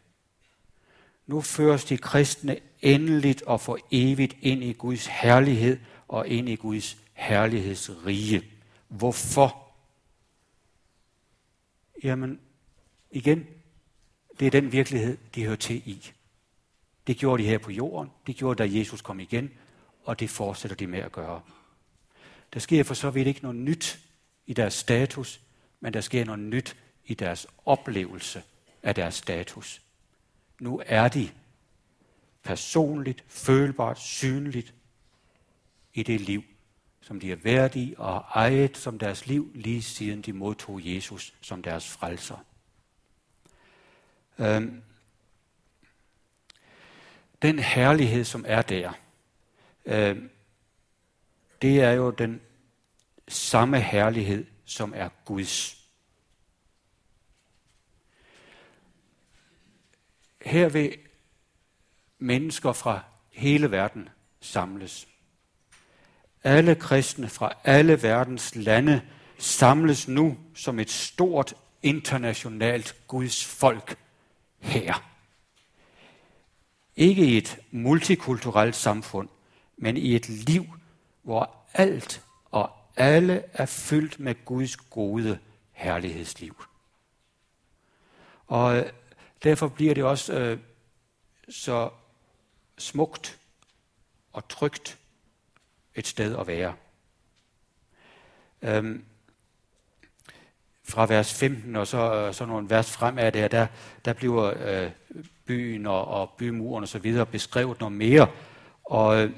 [1.32, 6.56] Nu føres de kristne endeligt og for evigt ind i Guds herlighed og ind i
[6.56, 8.44] Guds herlighedsrige.
[8.88, 9.74] Hvorfor?
[12.04, 12.40] Jamen,
[13.12, 13.48] igen,
[14.40, 16.12] det er den virkelighed, de hører til i.
[17.08, 19.52] Det gjorde de her på jorden, det gjorde da Jesus kom igen,
[20.04, 21.42] og det fortsætter de med at gøre.
[22.54, 24.00] Der sker for så vidt ikke noget nyt
[24.46, 25.42] i deres status,
[25.80, 28.44] men der sker noget nyt i deres oplevelse
[28.84, 29.82] af deres status.
[30.62, 31.30] Nu er de
[32.44, 34.74] personligt, følbart, synligt
[35.94, 36.44] i det liv,
[37.02, 41.34] som de er værdige og har ejet som deres liv, lige siden de modtog Jesus
[41.42, 42.46] som deres frelser.
[44.40, 44.84] Øhm,
[47.42, 48.94] den herlighed, som er der,
[49.86, 50.30] øhm,
[51.62, 52.42] det er jo den
[53.28, 55.81] samme herlighed, som er Guds.
[60.42, 60.98] Her vil
[62.20, 65.08] mennesker fra hele verden samles.
[66.44, 69.02] Alle kristne fra alle verdens lande
[69.38, 73.98] samles nu som et stort internationalt Guds folk
[74.60, 75.12] her.
[76.96, 79.30] Ikke i et multikulturelt samfund,
[79.78, 80.66] men i et liv,
[81.22, 85.40] hvor alt og alle er fyldt med Guds gode
[85.72, 86.64] herlighedsliv.
[88.48, 88.86] Og
[89.44, 90.60] derfor bliver det også øh,
[91.50, 91.90] så
[92.78, 93.40] smukt
[94.34, 94.98] og trygt
[95.96, 96.76] et sted at være.
[98.62, 99.06] Øhm,
[100.84, 103.68] fra vers 15 og så, øh, så nogle vers fremad der, der,
[104.06, 104.92] der bliver øh,
[105.46, 108.32] byen og, og bymuren og så videre beskrevet noget mere.
[108.84, 109.32] Og, øh,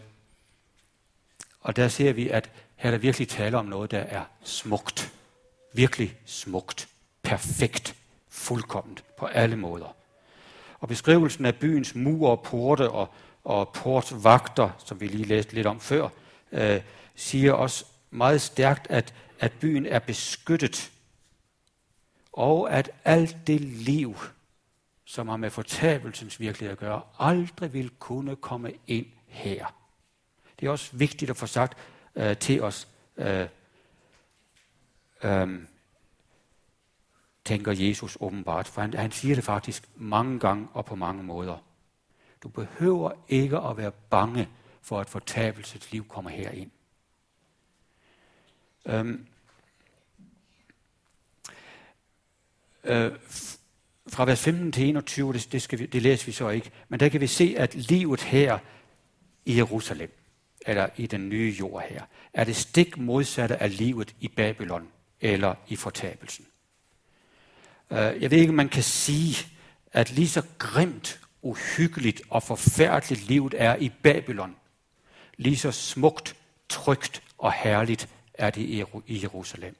[1.62, 5.13] og der ser vi, at her er der virkelig tale om noget, der er smukt.
[5.74, 6.88] Virkelig smukt.
[7.24, 7.96] Perfekt.
[8.34, 9.96] Fuldkomment på alle måder.
[10.80, 13.10] Og beskrivelsen af byens mure og porte og,
[13.43, 16.10] og portvagter, som vi lige læste lidt om før,
[16.52, 16.82] øh,
[17.15, 20.91] siger også meget stærkt, at, at byen er beskyttet
[22.34, 24.15] og at alt det liv,
[25.06, 29.65] som har med fortabelsens virkelighed at gøre, aldrig vil kunne komme ind her.
[30.60, 31.78] Det er også vigtigt at få sagt
[32.15, 33.48] øh, til os, øh,
[35.24, 35.60] øh,
[37.45, 41.58] tænker Jesus åbenbart, for han, han siger det faktisk mange gange og på mange måder.
[42.43, 44.49] Du behøver ikke at være bange
[44.82, 46.71] for, at fortabelsets liv kommer herind.
[48.86, 49.27] Øhm,
[52.84, 53.12] øh,
[54.10, 56.99] fra vers 15 til 21, det, det, skal vi, det læser vi så ikke, men
[56.99, 58.60] der kan vi se, at livet her
[59.45, 60.19] i Jerusalem,
[60.65, 62.03] eller i den nye jord her,
[62.34, 64.88] er det stik modsatte af livet i Babylon
[65.21, 66.45] eller i fortabelsen.
[67.93, 69.47] Øh, jeg ved ikke, om man kan sige,
[69.91, 74.56] at lige så grimt, uhyggeligt og forfærdeligt livet er i Babylon,
[75.38, 76.36] lige så smukt,
[76.69, 78.62] trygt og herligt er det
[79.08, 79.75] i Jerusalem.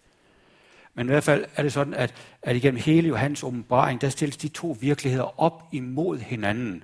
[0.94, 4.38] Men i hvert fald er det sådan, at, at igennem hele Johannes åbenbaring, der stilles
[4.38, 6.84] de to virkeligheder op imod hinanden.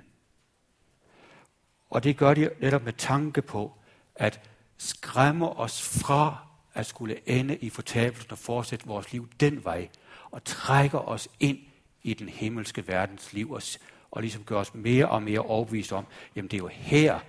[1.90, 3.72] Og det gør de netop med tanke på,
[4.14, 4.40] at
[4.78, 6.38] skræmme os fra
[6.74, 9.88] at skulle ende i fortabelsen og fortsætte vores liv den vej,
[10.32, 11.58] og trækker os ind
[12.02, 13.62] i den himmelske verdens liv, og,
[14.10, 17.20] og ligesom gør os mere og mere overbevist om, jamen det er jo her,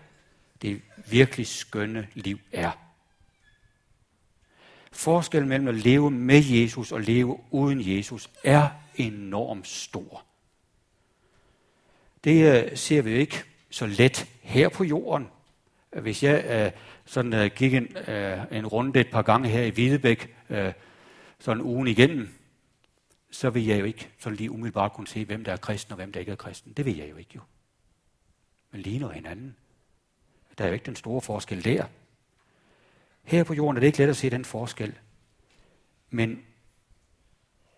[0.62, 2.72] det virkelig skønne liv er.
[4.92, 10.24] Forskellen mellem at leve med Jesus og leve uden Jesus er enormt stor.
[12.24, 15.28] Det øh, ser vi jo ikke så let her på jorden.
[15.90, 16.72] Hvis jeg øh,
[17.06, 20.74] sådan øh, gik en, øh, en runde et par gange her i Hvidebæk, øh,
[21.40, 22.30] sådan ugen igennem,
[23.32, 25.96] så vil jeg jo ikke sådan lige umiddelbart kunne se, hvem der er kristen og
[25.96, 26.74] hvem der ikke er kristen.
[26.74, 27.42] Det vil jeg jo ikke jo.
[28.72, 29.56] Men ligner hinanden.
[30.58, 31.86] Der er jo ikke den store forskel der.
[33.24, 35.00] Her på jorden er det ikke let at se den forskel.
[36.10, 36.46] Men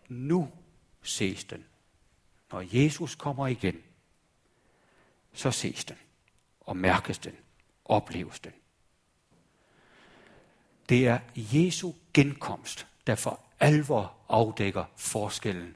[0.07, 0.51] nu
[1.01, 1.65] ses den.
[2.51, 3.83] Når Jesus kommer igen,
[5.33, 5.97] så ses den,
[6.61, 7.35] og mærkes den,
[7.85, 8.51] opleves den.
[10.89, 15.75] Det er Jesu genkomst, der for alvor afdækker forskellen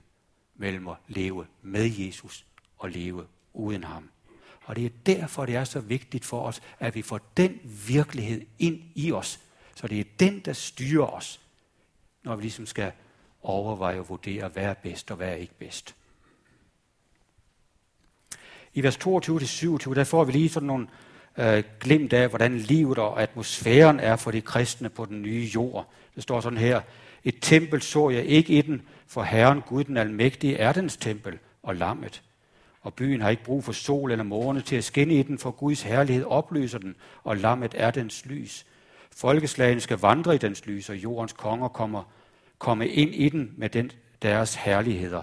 [0.56, 2.46] mellem at leve med Jesus
[2.78, 4.10] og leve uden ham.
[4.64, 8.42] Og det er derfor, det er så vigtigt for os, at vi får den virkelighed
[8.60, 9.40] ind i os.
[9.76, 11.40] Så det er den, der styrer os,
[12.24, 12.92] når vi ligesom skal
[13.42, 15.96] overveje og vurdere, hvad er bedst og hvad er ikke bedst.
[18.74, 20.88] I vers 22-27, der får vi lige sådan nogle
[21.38, 25.90] øh, glimt af, hvordan livet og atmosfæren er for de kristne på den nye jord.
[26.16, 26.82] Det står sådan her,
[27.28, 31.40] et tempel så jeg ikke i den, for Herren Gud den Almægtige er dens tempel
[31.64, 32.24] og lammet.
[32.82, 35.52] Og byen har ikke brug for sol eller måne til at skinne i den, for
[35.52, 38.66] Guds herlighed oplyser den, og lammet er dens lys.
[39.16, 42.04] Folkeslagene skal vandre i dens lys, og jordens konger kommer
[42.60, 45.22] komme ind i den med den, deres herligheder.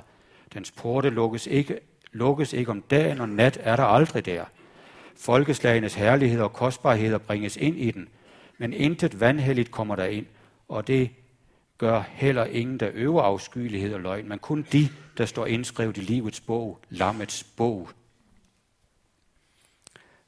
[0.55, 1.81] Dens porte lukkes ikke,
[2.13, 4.45] lukkes ikke om dagen, og nat er der aldrig der.
[5.17, 8.09] Folkeslagenes herligheder og kostbarheder bringes ind i den,
[8.59, 10.27] men intet vandhelligt kommer der ind,
[10.69, 11.11] og det
[11.85, 16.01] gør heller ingen, der øver afskyelighed og løgn, men kun de, der står indskrevet i
[16.01, 17.91] livets bog, lammets bog.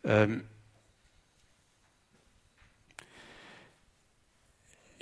[0.04, 0.46] Øhm.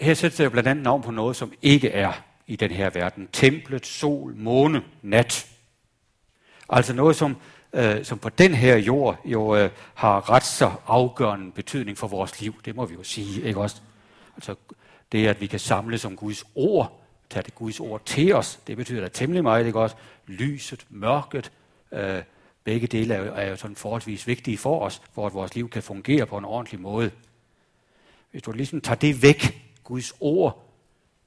[0.00, 2.12] Her sætter jeg blandt andet navn på noget, som ikke er
[2.46, 3.28] i den her verden.
[3.32, 5.46] Templet, sol, måne, nat.
[6.68, 7.36] Altså noget, som,
[7.72, 12.40] øh, som på den her jord jo øh, har ret så afgørende betydning for vores
[12.40, 12.54] liv.
[12.64, 13.76] Det må vi jo sige, ikke også?
[14.36, 14.54] Altså
[15.14, 17.00] det, at vi kan samle som Guds ord,
[17.30, 19.96] tage det Guds ord til os, det betyder da temmelig meget, ikke også?
[20.26, 21.52] Lyset, mørket,
[21.92, 22.22] øh,
[22.64, 25.70] begge dele er jo, er jo sådan forholdsvis vigtige for os, for at vores liv
[25.70, 27.10] kan fungere på en ordentlig måde.
[28.30, 30.70] Hvis du ligesom tager det væk, Guds ord,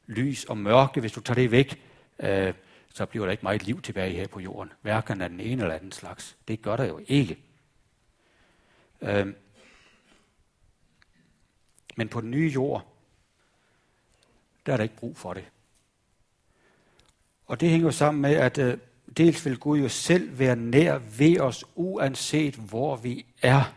[0.08, 1.82] lys og mørke, hvis du tager det væk,
[2.20, 2.54] øh,
[2.94, 4.72] så bliver der ikke meget liv tilbage her på jorden.
[4.82, 6.38] Hverken af den ene eller anden slags.
[6.48, 7.38] Det gør der jo ikke.
[9.02, 9.28] Øh,
[11.96, 12.97] men på den nye jord,
[14.68, 15.46] der er der ikke brug for det.
[17.46, 18.78] Og det hænger jo sammen med, at øh,
[19.18, 23.74] dels vil Gud jo selv være nær ved os, uanset hvor vi er.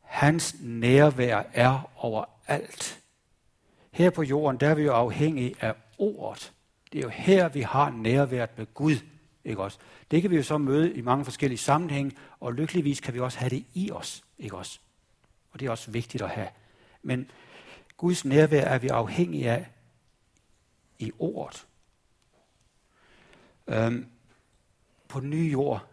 [0.00, 3.00] Hans nærvær er overalt.
[3.90, 6.52] Her på jorden, der er vi jo afhængige af ordet.
[6.92, 8.96] Det er jo her, vi har nærværet med Gud.
[9.44, 9.78] Ikke også?
[10.10, 13.38] Det kan vi jo så møde i mange forskellige sammenhænge, og lykkeligvis kan vi også
[13.38, 14.24] have det i os.
[14.38, 14.78] Ikke også?
[15.50, 16.48] Og det er også vigtigt at have.
[17.02, 17.30] Men
[17.96, 19.70] Guds nærvær er vi afhængige af
[20.98, 21.66] i ordet.
[23.66, 24.06] Øhm,
[25.08, 25.86] på den nye jord,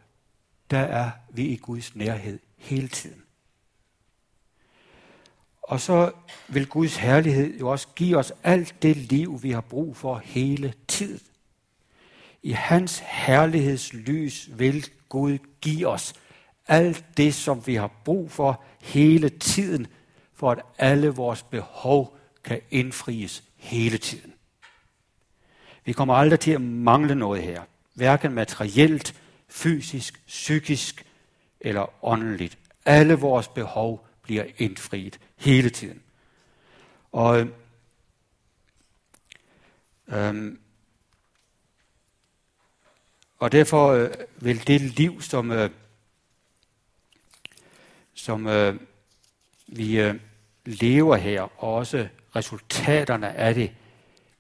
[0.72, 3.24] der er vi i Guds nærhed hele tiden.
[5.62, 6.12] Og så
[6.48, 10.74] vil Guds herlighed jo også give os alt det liv, vi har brug for hele
[10.88, 11.22] tiden.
[12.44, 16.14] I hans herlighedslys vil Gud give os
[16.68, 19.88] alt det, som vi har brug for hele tiden,
[20.42, 24.34] for at alle vores behov kan indfries hele tiden.
[25.86, 27.64] Vi kommer aldrig til at mangle noget her.
[27.94, 31.06] Hverken materielt, fysisk, psykisk
[31.60, 32.58] eller åndeligt.
[32.86, 36.02] Alle vores behov bliver indfriet hele tiden.
[37.12, 37.48] Og
[40.08, 40.60] øhm,
[43.38, 45.70] og derfor øh, vil det liv, som, øh,
[48.14, 48.80] som øh,
[49.68, 50.16] vi øh,
[50.66, 53.72] lever her, og også resultaterne af det,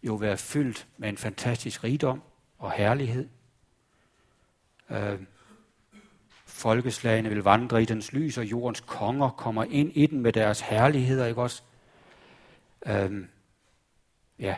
[0.03, 2.21] jo være fyldt med en fantastisk rigdom
[2.57, 3.29] og herlighed.
[4.89, 5.19] Øh,
[6.45, 10.61] folkeslagene vil vandre i dens lys, og jordens konger kommer ind i den med deres
[10.61, 11.63] herligheder, ikke også?
[12.85, 13.25] Øh,
[14.39, 14.55] ja.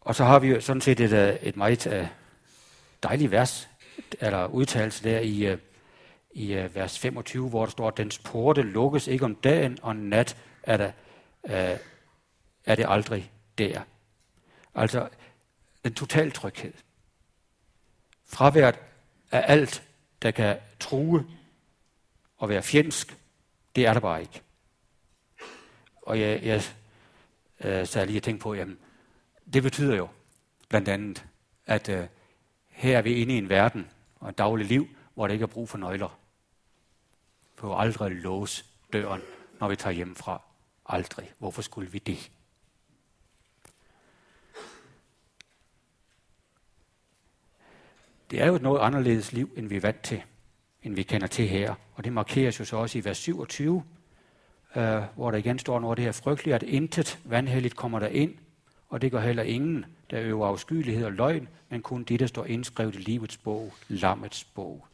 [0.00, 2.06] Og så har vi jo sådan set et, øh, et meget øh,
[3.02, 3.68] dejligt vers,
[4.20, 5.58] eller udtalelse der i, øh,
[6.32, 9.96] i øh, vers 25, hvor der står, at dens porte lukkes ikke om dagen, og
[9.96, 10.92] nat er der,
[11.44, 11.78] øh,
[12.64, 13.80] er det aldrig der.
[14.74, 15.08] Altså
[15.84, 16.72] en total tryghed.
[18.26, 18.78] Fraværet
[19.30, 19.82] af alt,
[20.22, 21.26] der kan true
[22.36, 23.16] og være fjendsk,
[23.76, 24.42] det er der bare ikke.
[26.02, 26.62] Og jeg, jeg
[27.64, 28.78] øh, sad lige og tænkte på, jamen,
[29.52, 30.08] det betyder jo
[30.68, 31.24] blandt andet,
[31.66, 32.06] at øh,
[32.68, 33.90] her er vi inde i en verden
[34.20, 36.19] og et dagligt liv, hvor der ikke er brug for nøgler.
[37.62, 39.20] Vi vil aldrig låse døren,
[39.60, 40.42] når vi tager hjem fra.
[40.86, 41.32] Aldrig.
[41.38, 42.30] Hvorfor skulle vi det?
[48.30, 50.22] Det er jo et noget anderledes liv, end vi er vant til,
[50.82, 51.74] end vi kender til her.
[51.94, 53.84] Og det markeres jo så også i vers 27,
[54.76, 58.06] øh, hvor der igen står noget af det her frygtelige, at intet vandhelligt kommer der
[58.06, 58.34] ind,
[58.88, 62.44] og det gør heller ingen, der øver afskyelighed og løgn, men kun de, der står
[62.44, 64.86] indskrevet i livets bog, lammets bog.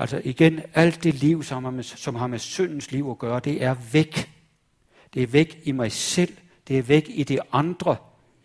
[0.00, 3.40] Altså igen, alt det liv, som har, med, som har med syndens liv at gøre,
[3.40, 4.30] det er væk.
[5.14, 6.36] Det er væk i mig selv.
[6.68, 7.96] Det er væk i det andre.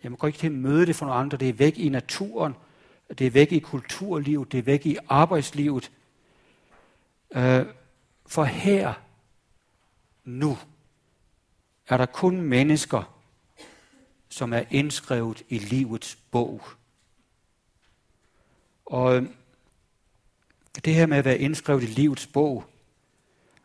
[0.02, 1.38] Jeg må ikke til at møde det for nogle andre.
[1.38, 2.54] Det er væk i naturen
[3.08, 5.92] det er væk i kulturlivet, det er væk i arbejdslivet.
[7.30, 7.66] Øh,
[8.26, 8.94] for her,
[10.24, 10.58] nu,
[11.88, 13.18] er der kun mennesker,
[14.28, 16.62] som er indskrevet i livets bog.
[18.86, 19.28] Og øh,
[20.84, 22.64] det her med at være indskrevet i livets bog,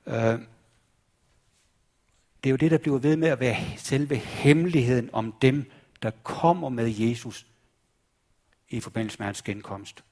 [0.06, 0.40] øh,
[2.44, 6.12] det er jo det, der bliver ved med at være selve hemmeligheden om dem, der
[6.24, 7.46] kommer med Jesus
[8.70, 10.04] i forbindelse med hans genkomst.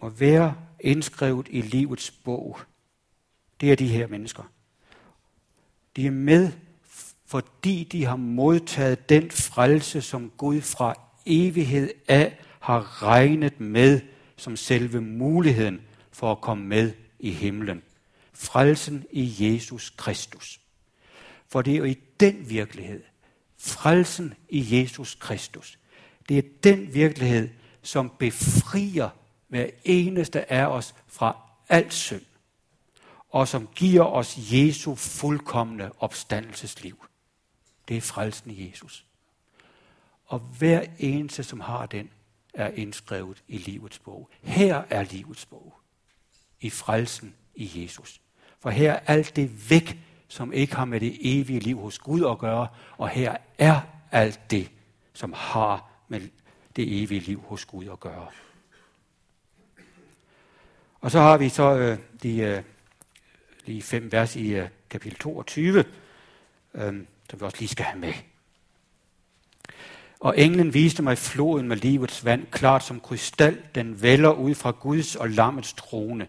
[0.00, 2.58] Må være indskrevet i livets bog.
[3.60, 4.42] Det er de her mennesker.
[5.96, 6.52] De er med,
[7.26, 10.94] fordi de har modtaget den frelse, som Gud fra
[11.26, 14.00] evighed af har regnet med
[14.36, 15.80] som selve muligheden
[16.12, 17.82] for at komme med i himlen.
[18.32, 20.60] Frelsen i Jesus Kristus.
[21.48, 23.02] For det er jo i den virkelighed,
[23.58, 25.78] frelsen i Jesus Kristus,
[26.28, 27.48] det er den virkelighed,
[27.82, 29.08] som befrier
[29.48, 31.36] hver eneste af os fra
[31.68, 32.22] al synd,
[33.30, 37.04] og som giver os Jesu fuldkommende opstandelsesliv.
[37.88, 39.04] Det er frelsen i Jesus.
[40.26, 42.10] Og hver eneste, som har den,
[42.54, 44.30] er indskrevet i livets bog.
[44.42, 45.74] Her er livets bog.
[46.60, 48.20] I frelsen i Jesus.
[48.60, 49.98] For her er alt det væk,
[50.28, 53.80] som ikke har med det evige liv hos Gud at gøre, og her er
[54.12, 54.70] alt det,
[55.12, 56.20] som har med
[56.76, 58.26] det evige liv hos Gud at gøre.
[61.00, 62.62] Og så har vi så øh, de øh,
[63.64, 65.84] lige fem vers i øh, kapitel 22,
[66.74, 66.94] øh,
[67.30, 68.12] som vi også lige skal have med.
[70.24, 74.70] Og englen viste mig floden med livets vand, klart som krystal, den vælger ud fra
[74.70, 76.26] Guds og lammets trone.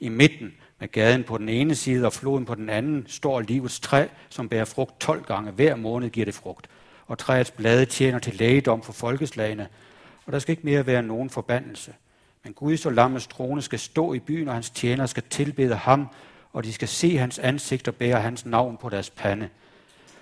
[0.00, 3.80] I midten med gaden på den ene side og floden på den anden står livets
[3.80, 5.50] træ, som bærer frugt 12 gange.
[5.50, 6.68] Hver måned giver det frugt.
[7.06, 9.68] Og træets blade tjener til lægedom for folkeslagene.
[10.26, 11.92] Og der skal ikke mere være nogen forbandelse.
[12.44, 16.08] Men Guds og lammets trone skal stå i byen, og hans tjenere skal tilbede ham,
[16.52, 19.48] og de skal se hans ansigt og bære hans navn på deres pande.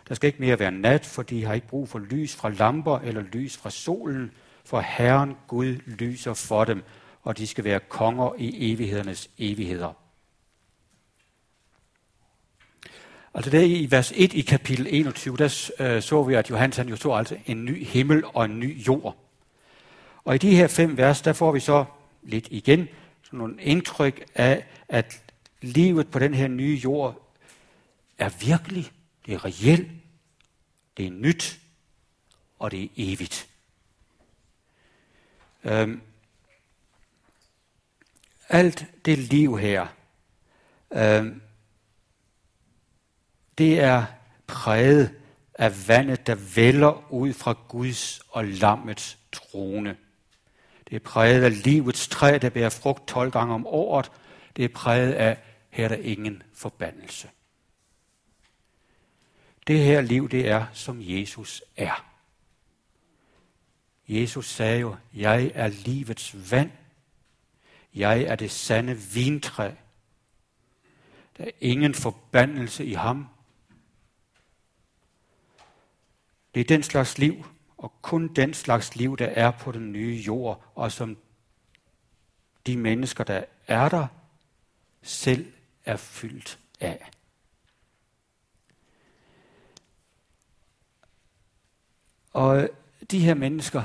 [0.08, 2.98] Der skal ikke mere være nat, for de har ikke brug for lys fra lamper
[2.98, 4.30] eller lys fra solen,
[4.64, 6.82] for Herren Gud lyser for dem,
[7.22, 9.92] og de skal være konger i evighedernes evigheder.
[13.34, 16.88] Altså der i vers 1 i kapitel 21, der øh, så vi, at Johannes han
[16.88, 19.16] jo så altså en ny himmel og en ny jord.
[20.24, 21.84] Og i de her fem vers, der får vi så
[22.22, 22.88] lidt igen
[23.22, 25.22] sådan nogle indtryk af, at
[25.60, 27.32] livet på den her nye jord
[28.18, 28.90] er virkelig,
[29.26, 29.90] det er reelt,
[30.96, 31.60] det er nyt,
[32.58, 33.48] og det er evigt.
[35.64, 36.00] Øhm,
[38.48, 39.86] alt det liv her,
[40.92, 41.42] øhm,
[43.58, 44.04] det er
[44.46, 45.14] præget
[45.54, 49.96] af vandet, der vælger ud fra Guds og lammets trone.
[50.88, 54.10] Det er præget af livets træ, der bærer frugt 12 gange om året.
[54.56, 55.38] Det er præget af,
[55.70, 57.28] her er der ingen forbandelse.
[59.66, 62.06] Det her liv, det er, som Jesus er.
[64.08, 66.70] Jesus sagde jo, jeg er livets vand.
[67.94, 69.70] Jeg er det sande vintræ.
[71.38, 73.28] Der er ingen forbandelse i ham.
[76.54, 77.46] Det er den slags liv,
[77.76, 81.18] og kun den slags liv, der er på den nye jord, og som
[82.66, 84.06] de mennesker, der er der,
[85.02, 85.52] selv
[85.84, 87.10] er fyldt af.
[92.36, 92.68] Og
[93.10, 93.82] de her mennesker,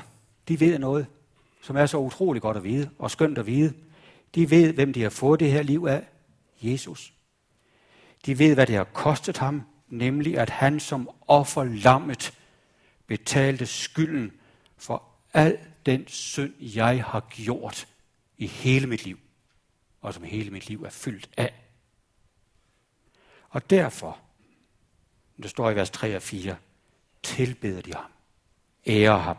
[0.47, 1.07] de ved noget,
[1.61, 3.73] som er så utrolig godt at vide, og skønt at vide.
[4.35, 6.07] De ved, hvem de har fået det her liv af.
[6.61, 7.13] Jesus.
[8.25, 12.37] De ved, hvad det har kostet ham, nemlig at han som offer lammet
[13.07, 14.31] betalte skylden
[14.77, 17.87] for al den synd, jeg har gjort
[18.37, 19.19] i hele mit liv,
[20.01, 21.53] og som hele mit liv er fyldt af.
[23.49, 24.19] Og derfor,
[25.37, 26.55] det står i vers 3 og 4,
[27.23, 28.11] tilbeder de ham,
[28.87, 29.37] ærer ham.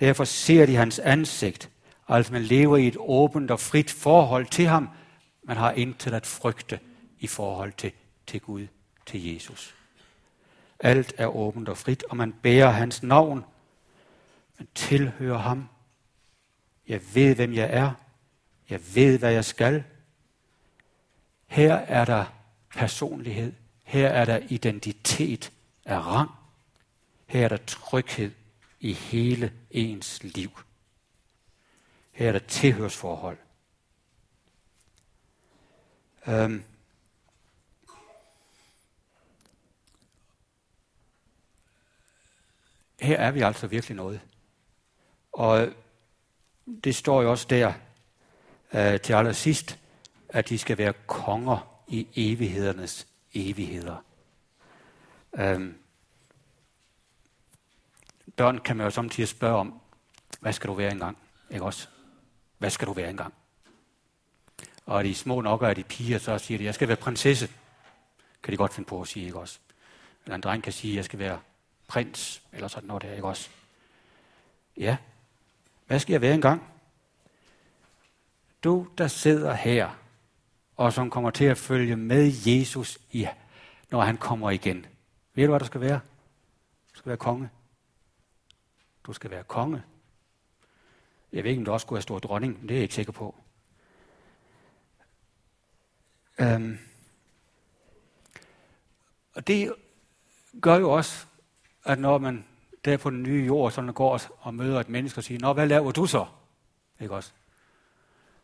[0.00, 1.70] Derfor ser de hans ansigt,
[2.08, 4.88] altså man lever i et åbent og frit forhold til ham.
[5.42, 6.80] Man har intet at frygte
[7.18, 7.92] i forhold til,
[8.26, 8.66] til Gud,
[9.06, 9.74] til Jesus.
[10.80, 13.44] Alt er åbent og frit, og man bærer hans navn.
[14.58, 15.68] Man tilhører ham.
[16.88, 17.92] Jeg ved, hvem jeg er.
[18.70, 19.84] Jeg ved, hvad jeg skal.
[21.46, 22.24] Her er der
[22.70, 23.52] personlighed.
[23.84, 25.52] Her er der identitet
[25.84, 26.30] af rang.
[27.26, 28.30] Her er der tryghed
[28.80, 30.50] i hele ens liv.
[32.12, 33.38] Her er der tilhørsforhold.
[36.28, 36.64] Øhm,
[43.00, 44.20] her er vi altså virkelig noget.
[45.32, 45.68] Og
[46.84, 47.72] det står jo også der
[48.72, 49.78] øh, til allersidst,
[50.28, 53.96] at de skal være konger i evighedernes evigheder.
[55.38, 55.78] Øhm,
[58.36, 59.80] børn kan man jo samtidig spørge om,
[60.40, 61.18] hvad skal du være engang?
[61.50, 61.88] Ikke også?
[62.58, 63.34] Hvad skal du være engang?
[64.86, 66.96] Og er de små nok, og er de piger, så siger de, jeg skal være
[66.96, 67.50] prinsesse.
[68.42, 69.58] Kan de godt finde på at sige, ikke også?
[70.24, 71.38] Eller en dreng kan sige, jeg skal være
[71.88, 73.48] prins, eller sådan noget der, ikke også?
[74.76, 74.96] Ja,
[75.86, 76.62] hvad skal jeg være engang?
[78.64, 79.90] Du, der sidder her,
[80.76, 83.26] og som kommer til at følge med Jesus, i,
[83.90, 84.86] når han kommer igen.
[85.34, 86.00] Ved du, hvad der skal være?
[86.94, 87.50] Du skal være konge.
[89.06, 89.82] Du skal være konge.
[91.32, 92.94] Jeg ved ikke, om du også skulle have stor dronning, men det er jeg ikke
[92.94, 93.34] sikker på.
[96.38, 96.78] Øhm.
[99.34, 99.74] og det
[100.62, 101.26] gør jo også,
[101.84, 102.44] at når man
[102.84, 105.66] der på den nye jord sådan går og møder et menneske og siger, Nå, hvad
[105.66, 106.26] laver du så?
[107.00, 107.32] Ikke også?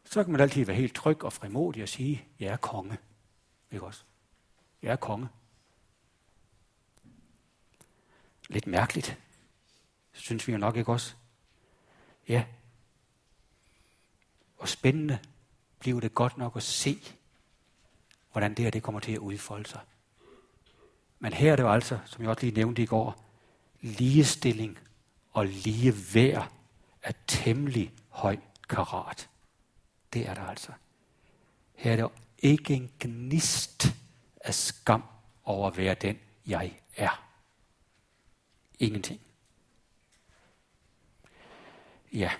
[0.05, 2.99] Så kan man altid være helt tryg og frimodig og sige, jeg er konge.
[3.71, 4.03] Ikke også?
[4.83, 5.29] Jeg er konge.
[8.49, 9.19] Lidt mærkeligt.
[10.13, 11.15] Synes vi jo nok ikke også?
[12.29, 12.45] Ja.
[14.59, 15.19] Og spændende
[15.79, 16.99] bliver det godt nok at se,
[18.33, 19.81] hvordan det her det kommer til at udfolde sig.
[21.19, 23.25] Men her er det jo altså, som jeg også lige nævnte i går,
[23.81, 24.79] ligestilling
[25.33, 26.53] og lige værd
[27.03, 28.37] er temmelig høj
[28.69, 29.29] karat.
[30.13, 30.73] Det er der altså.
[31.75, 32.09] Her er der
[32.39, 33.95] ikke en gnist
[34.41, 35.03] af skam
[35.45, 37.29] over at være den, jeg er.
[38.79, 39.21] Ingenting.
[42.13, 42.31] Ja.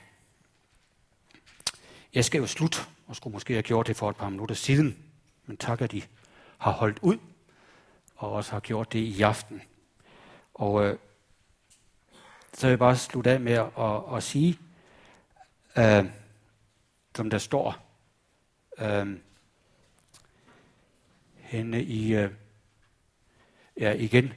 [2.15, 4.99] Jeg skal jo slutte, og skulle måske have gjort det for et par minutter siden,
[5.47, 6.05] men tak, at I
[6.59, 7.19] har holdt ud,
[8.17, 9.63] og også har gjort det i aften.
[10.55, 10.99] Og øh,
[12.55, 14.59] så vil jeg bare slutte af med at, at, at sige,
[15.79, 16.05] øh,
[17.17, 17.97] som der står
[18.79, 19.19] øh,
[21.37, 22.31] henne i, øh,
[23.77, 24.33] ja igen,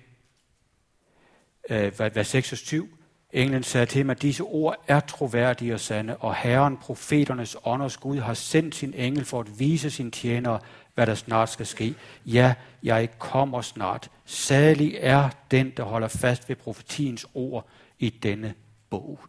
[1.69, 2.94] øh, vers 26,
[3.35, 7.97] Englen sagde til mig, at disse ord er troværdige og sande, og Herren, profeternes ånders
[7.97, 10.59] Gud, har sendt sin engel for at vise sin tjenere,
[10.93, 11.95] hvad der snart skal ske.
[12.25, 14.11] Ja, jeg kommer snart.
[14.25, 17.67] Særlig er den, der holder fast ved profetiens ord
[17.99, 18.53] i denne
[18.89, 19.19] bog.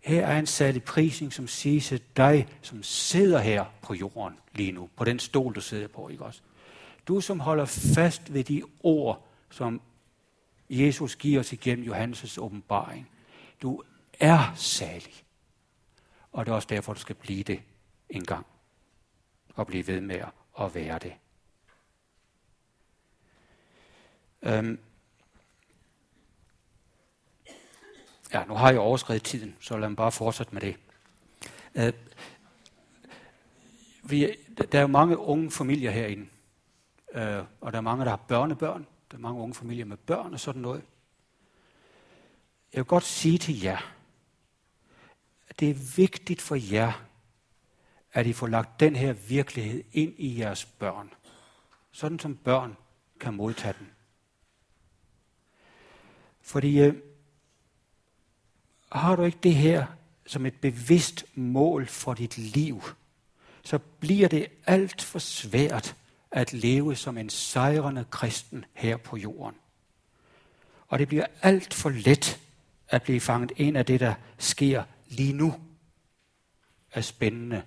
[0.00, 4.72] Her er en særlig prisning, som siger til dig, som sidder her på jorden lige
[4.72, 6.40] nu, på den stol, du sidder på, ikke også?
[7.08, 9.80] Du, som holder fast ved de ord, som
[10.70, 13.10] Jesus giver os igennem Johannes' åbenbaring.
[13.62, 13.82] Du
[14.20, 15.24] er salig.
[16.32, 17.62] Og det er også derfor, du skal blive det
[18.10, 18.46] en gang.
[19.54, 20.20] Og blive ved med
[20.60, 21.12] at være det.
[24.42, 24.78] Øhm,
[28.32, 30.76] Ja, nu har jeg overskrevet tiden, så lad mig bare fortsætte med det.
[31.74, 31.92] Øh,
[34.02, 34.36] vi,
[34.72, 36.26] der er jo mange unge familier herinde,
[37.14, 38.86] øh, og der er mange, der har børnebørn.
[39.10, 40.82] Der er mange unge familier med børn og sådan noget.
[42.72, 43.94] Jeg vil godt sige til jer,
[45.48, 47.04] at det er vigtigt for jer,
[48.12, 51.10] at I får lagt den her virkelighed ind i jeres børn.
[51.92, 52.76] Sådan som børn
[53.20, 53.90] kan modtage den.
[56.40, 56.94] Fordi øh,
[58.92, 59.86] har du ikke det her
[60.26, 62.82] som et bevidst mål for dit liv,
[63.62, 65.96] så bliver det alt for svært
[66.30, 69.54] at leve som en sejrende kristen her på jorden.
[70.88, 72.40] Og det bliver alt for let
[72.88, 75.54] at blive fanget ind af det, der sker lige nu
[76.92, 77.62] af spændende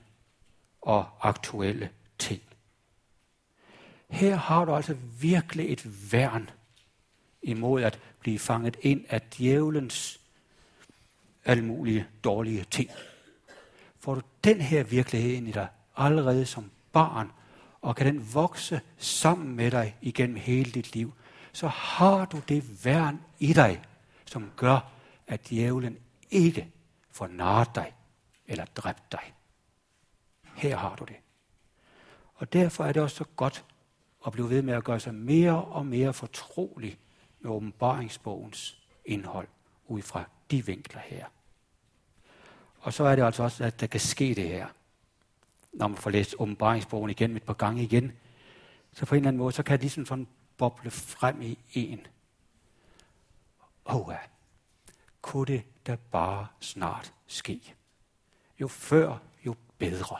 [0.82, 1.90] og aktuelle
[2.20, 2.42] ting.
[4.10, 6.50] Her har du altså virkelig et værn
[7.42, 10.20] imod at blive fanget ind af djævelens
[11.46, 12.90] alle mulige dårlige ting.
[14.00, 17.32] Får du den her virkelighed ind i dig allerede som barn,
[17.82, 21.14] og kan den vokse sammen med dig igennem hele dit liv,
[21.54, 23.82] så har du det værn i dig,
[24.26, 24.92] som gør,
[25.28, 25.98] at djævlen
[26.32, 26.72] ikke
[27.12, 27.94] får narret dig
[28.46, 29.34] eller dræbt dig.
[30.56, 31.16] Her har du det.
[32.36, 33.66] Og derfor er det også så godt
[34.26, 36.98] at blive ved med at gøre sig mere og mere fortrolig
[37.40, 39.48] med åbenbaringsbogens indhold
[39.86, 41.26] ud fra de vinkler her.
[42.80, 44.68] Og så er det altså også, at der kan ske det her.
[45.74, 48.12] Når man får læst åbenbaringsbogen igen et par gange igen,
[48.94, 52.08] så på en eller anden måde, så kan det ligesom sådan boble frem i en.
[53.86, 54.18] Åh, ja.
[55.22, 57.76] kunne det da bare snart ske.
[58.60, 60.18] Jo før, jo bedre.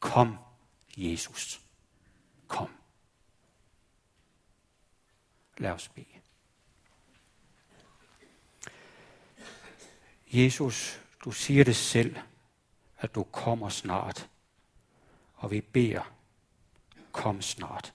[0.00, 0.38] Kom,
[0.96, 1.60] Jesus.
[2.46, 2.70] Kom.
[5.58, 6.06] Lad os bede.
[10.30, 12.16] Jesus, du siger det selv,
[12.98, 14.28] at du kommer snart.
[15.34, 16.12] Og vi beder,
[17.12, 17.94] kom snart.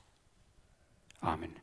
[1.22, 1.58] Amen.